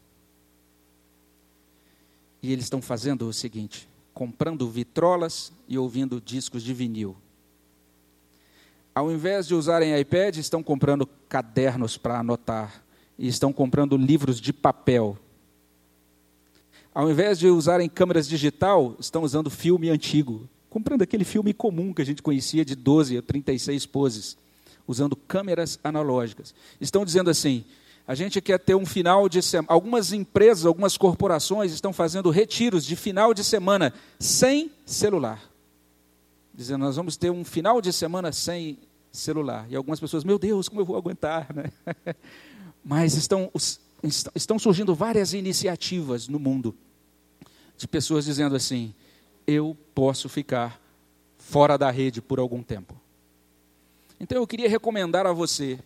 [2.42, 7.16] E eles estão fazendo o seguinte: comprando vitrolas e ouvindo discos de vinil.
[8.94, 12.84] Ao invés de usarem iPad, estão comprando cadernos para anotar
[13.18, 15.18] e estão comprando livros de papel
[16.94, 22.02] ao invés de usarem câmeras digital, estão usando filme antigo, comprando aquele filme comum que
[22.02, 24.36] a gente conhecia de 12 a 36 poses,
[24.86, 26.54] usando câmeras analógicas.
[26.80, 27.64] Estão dizendo assim:
[28.06, 29.72] a gente quer ter um final de semana.
[29.72, 35.42] Algumas empresas, algumas corporações estão fazendo retiros de final de semana sem celular.
[36.54, 38.78] Dizendo, nós vamos ter um final de semana sem
[39.10, 39.66] celular.
[39.70, 41.48] E algumas pessoas, meu Deus, como eu vou aguentar?
[41.54, 41.70] Né?
[42.84, 43.50] Mas estão,
[44.02, 46.74] estão surgindo várias iniciativas no mundo
[47.76, 48.94] de pessoas dizendo assim:
[49.46, 50.80] eu posso ficar
[51.38, 52.94] fora da rede por algum tempo.
[54.18, 55.78] Então eu queria recomendar a você,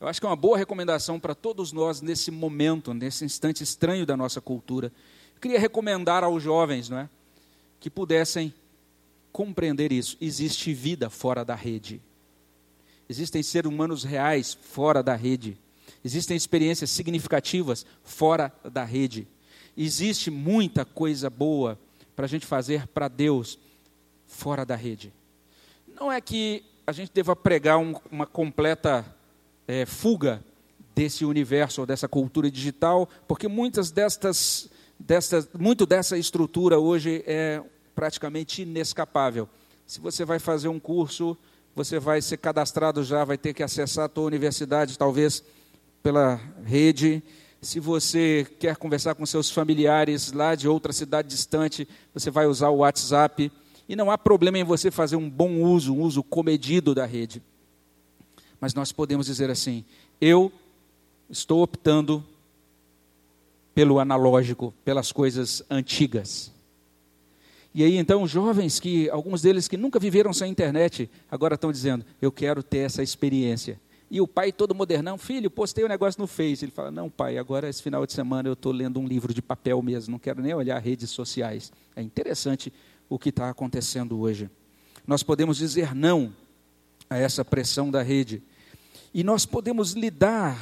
[0.00, 4.06] eu acho que é uma boa recomendação para todos nós nesse momento, nesse instante estranho
[4.06, 4.92] da nossa cultura.
[5.34, 7.08] Eu queria recomendar aos jovens, não é,
[7.78, 8.54] que pudessem
[9.30, 10.16] compreender isso.
[10.20, 12.00] Existe vida fora da rede.
[13.08, 15.58] Existem seres humanos reais fora da rede.
[16.04, 19.28] Existem experiências significativas fora da rede.
[19.76, 21.78] Existe muita coisa boa
[22.16, 23.58] para a gente fazer para Deus
[24.26, 25.12] fora da rede.
[25.94, 29.04] Não é que a gente deva pregar um, uma completa
[29.66, 30.42] é, fuga
[30.94, 37.62] desse universo ou dessa cultura digital, porque muitas destas, destas, muito dessa estrutura hoje é
[37.94, 39.48] praticamente inescapável.
[39.86, 41.36] Se você vai fazer um curso,
[41.74, 45.44] você vai ser cadastrado já, vai ter que acessar a tua universidade, talvez
[46.02, 47.22] pela rede.
[47.60, 52.70] Se você quer conversar com seus familiares lá de outra cidade distante, você vai usar
[52.70, 53.52] o WhatsApp.
[53.88, 57.42] E não há problema em você fazer um bom uso, um uso comedido da rede.
[58.60, 59.84] Mas nós podemos dizer assim:
[60.20, 60.52] eu
[61.28, 62.24] estou optando
[63.74, 66.52] pelo analógico, pelas coisas antigas.
[67.74, 72.04] E aí então jovens que alguns deles que nunca viveram sem internet, agora estão dizendo:
[72.20, 73.78] eu quero ter essa experiência.
[74.10, 76.64] E o pai todo modernão, filho, postei o um negócio no Face.
[76.64, 79.40] Ele fala, não pai, agora esse final de semana eu estou lendo um livro de
[79.40, 81.72] papel mesmo, não quero nem olhar redes sociais.
[81.94, 82.72] É interessante
[83.08, 84.50] o que está acontecendo hoje.
[85.06, 86.34] Nós podemos dizer não
[87.08, 88.42] a essa pressão da rede.
[89.14, 90.58] E nós podemos lidar,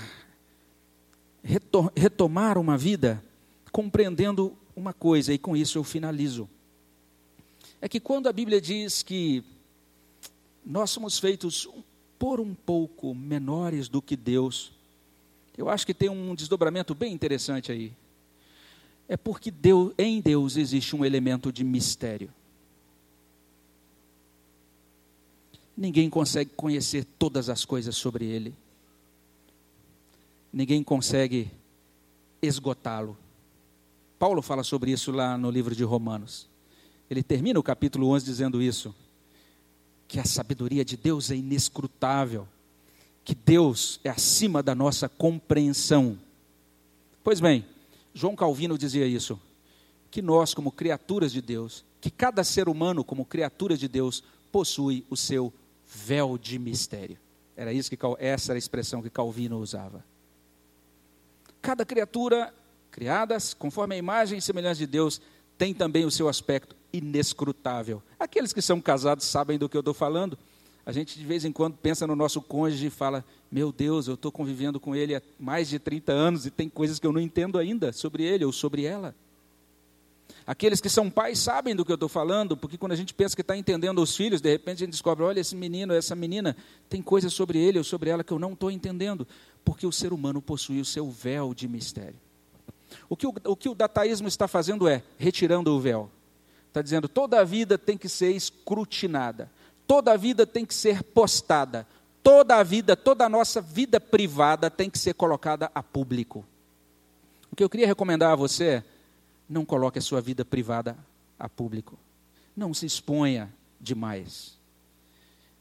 [1.97, 3.23] retomar uma vida
[3.73, 6.49] compreendendo uma coisa, e com isso eu finalizo.
[7.81, 9.45] É que quando a Bíblia diz que
[10.65, 11.69] nós somos feitos
[12.19, 14.73] por um pouco menores do que Deus,
[15.57, 17.93] eu acho que tem um desdobramento bem interessante aí.
[19.09, 22.31] É porque Deus, em Deus existe um elemento de mistério.
[25.77, 28.53] Ninguém consegue conhecer todas as coisas sobre Ele.
[30.53, 31.51] Ninguém consegue
[32.43, 33.17] esgotá-lo.
[34.19, 36.49] Paulo fala sobre isso lá no livro de Romanos.
[37.09, 38.95] Ele termina o capítulo 11 dizendo isso
[40.09, 42.49] que a sabedoria de Deus é inescrutável,
[43.23, 46.19] que Deus é acima da nossa compreensão.
[47.23, 47.67] Pois bem,
[48.15, 49.39] João Calvino dizia isso,
[50.11, 55.05] que nós, como criaturas de Deus, que cada ser humano, como criatura de Deus, possui
[55.11, 55.53] o seu
[55.87, 57.19] véu de mistério.
[57.55, 60.03] Era isso que essa era a expressão que Calvino usava.
[61.61, 62.55] Cada criatura
[62.91, 65.21] criada conforme a imagem e semelhança de Deus
[65.59, 68.03] tem também o seu aspecto inescrutável.
[68.19, 70.39] Aqueles que são casados sabem do que eu estou falando.
[70.85, 74.15] A gente de vez em quando pensa no nosso cônjuge e fala: Meu Deus, eu
[74.15, 77.21] estou convivendo com ele há mais de 30 anos e tem coisas que eu não
[77.21, 79.15] entendo ainda sobre ele ou sobre ela.
[80.47, 83.37] Aqueles que são pais sabem do que eu estou falando, porque quando a gente pensa
[83.37, 86.57] que está entendendo os filhos, de repente a gente descobre: olha, esse menino, essa menina,
[86.89, 89.29] tem coisas sobre ele ou sobre ela que eu não estou entendendo,
[89.63, 92.17] porque o ser humano possui o seu véu de mistério.
[93.11, 96.11] O que o, o que o dataísmo está fazendo é retirando o véu.
[96.79, 99.51] Está dizendo: toda a vida tem que ser escrutinada,
[99.85, 101.85] toda a vida tem que ser postada,
[102.23, 106.45] toda a vida, toda a nossa vida privada tem que ser colocada a público.
[107.51, 108.85] O que eu queria recomendar a você é
[109.49, 110.97] não coloque a sua vida privada
[111.37, 111.99] a público.
[112.57, 114.57] Não se exponha demais.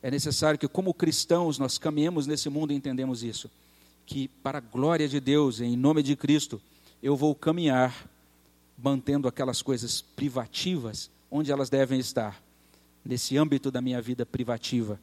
[0.03, 3.49] É necessário que, como cristãos, nós caminhemos nesse mundo e entendemos isso.
[4.05, 6.61] Que, para a glória de Deus, em nome de Cristo,
[7.01, 8.07] eu vou caminhar
[8.77, 12.41] mantendo aquelas coisas privativas onde elas devem estar,
[13.03, 14.99] nesse âmbito da minha vida privativa.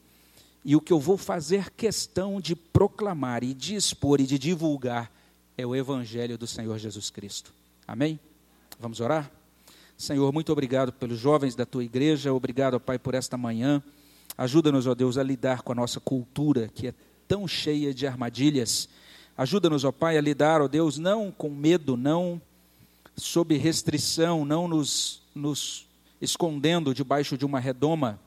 [0.64, 5.12] E o que eu vou fazer questão de proclamar e de expor e de divulgar
[5.58, 7.52] é o Evangelho do Senhor Jesus Cristo.
[7.86, 8.18] Amém?
[8.80, 9.30] Vamos orar?
[9.96, 13.82] Senhor, muito obrigado pelos jovens da tua igreja, obrigado, Pai, por esta manhã.
[14.36, 16.94] Ajuda-nos, ó Deus, a lidar com a nossa cultura, que é
[17.28, 18.88] tão cheia de armadilhas.
[19.36, 22.40] Ajuda-nos, ó Pai, a lidar, ó Deus, não com medo, não
[23.16, 25.86] sob restrição, não nos, nos
[26.20, 28.20] escondendo debaixo de uma redoma,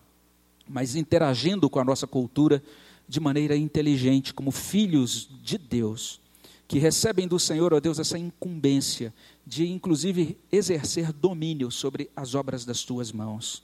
[0.67, 2.61] mas interagindo com a nossa cultura
[3.07, 6.19] de maneira inteligente, como filhos de Deus
[6.67, 9.13] que recebem do Senhor, ó Deus, essa incumbência
[9.45, 13.63] de, inclusive, exercer domínio sobre as obras das tuas mãos.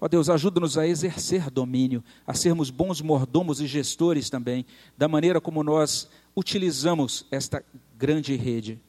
[0.00, 4.64] Ó Deus, ajuda-nos a exercer domínio, a sermos bons mordomos e gestores também,
[4.96, 7.62] da maneira como nós utilizamos esta
[7.98, 8.80] grande rede.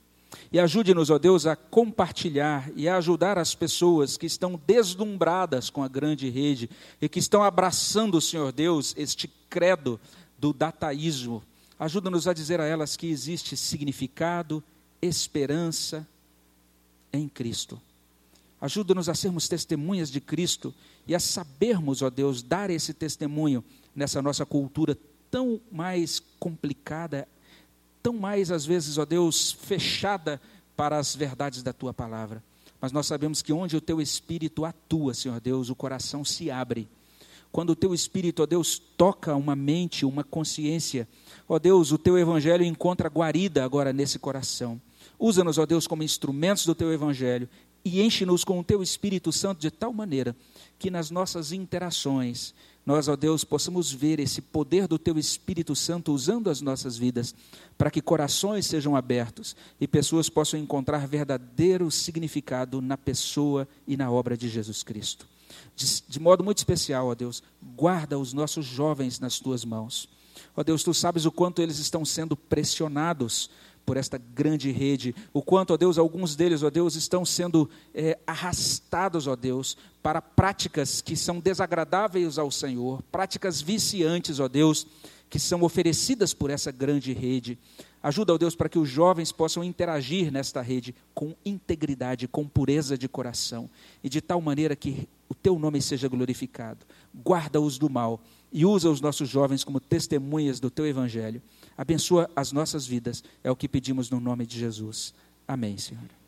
[0.51, 5.83] E ajude-nos, ó Deus, a compartilhar e a ajudar as pessoas que estão deslumbradas com
[5.83, 6.69] a grande rede
[7.01, 9.99] e que estão abraçando, Senhor Deus, este credo
[10.37, 11.43] do dataísmo,
[11.79, 14.61] Ajuda-nos a dizer a elas que existe significado,
[15.01, 16.05] esperança
[17.13, 17.81] em Cristo.
[18.59, 20.75] Ajuda-nos a sermos testemunhas de Cristo
[21.07, 23.63] e a sabermos, ó Deus, dar esse testemunho
[23.95, 24.97] nessa nossa cultura
[25.31, 27.25] tão mais complicada,
[28.01, 30.41] tão mais, às vezes, ó Deus, fechada
[30.75, 32.43] para as verdades da tua palavra.
[32.79, 36.87] Mas nós sabemos que onde o teu espírito atua, Senhor Deus, o coração se abre.
[37.51, 41.07] Quando o teu espírito, ó Deus, toca uma mente, uma consciência,
[41.49, 44.79] Ó Deus, o teu evangelho encontra guarida agora nesse coração.
[45.17, 47.49] Usa-nos, ó Deus, como instrumentos do teu evangelho
[47.83, 50.35] e enche-nos com o teu Espírito Santo de tal maneira
[50.77, 52.53] que nas nossas interações,
[52.85, 57.35] nós, ó Deus, possamos ver esse poder do teu Espírito Santo usando as nossas vidas,
[57.77, 64.09] para que corações sejam abertos e pessoas possam encontrar verdadeiro significado na pessoa e na
[64.09, 65.27] obra de Jesus Cristo.
[65.75, 67.43] De, de modo muito especial, ó Deus,
[67.75, 70.07] guarda os nossos jovens nas tuas mãos
[70.55, 73.49] Ó Deus, tu sabes o quanto eles estão sendo pressionados
[73.89, 78.19] por esta grande rede, o quanto, ó Deus, alguns deles, ó Deus, estão sendo é,
[78.27, 84.85] arrastados, ó Deus, para práticas que são desagradáveis ao Senhor, práticas viciantes, ó Deus,
[85.27, 87.57] que são oferecidas por essa grande rede.
[88.03, 92.95] Ajuda, ó Deus, para que os jovens possam interagir nesta rede com integridade, com pureza
[92.95, 93.67] de coração,
[94.03, 96.85] e de tal maneira que o teu nome seja glorificado.
[97.25, 98.21] Guarda-os do mal
[98.53, 101.41] e usa os nossos jovens como testemunhas do teu evangelho.
[101.79, 105.13] Abençoa as nossas vidas, é o que pedimos no nome de Jesus.
[105.47, 106.18] Amém, Senhor.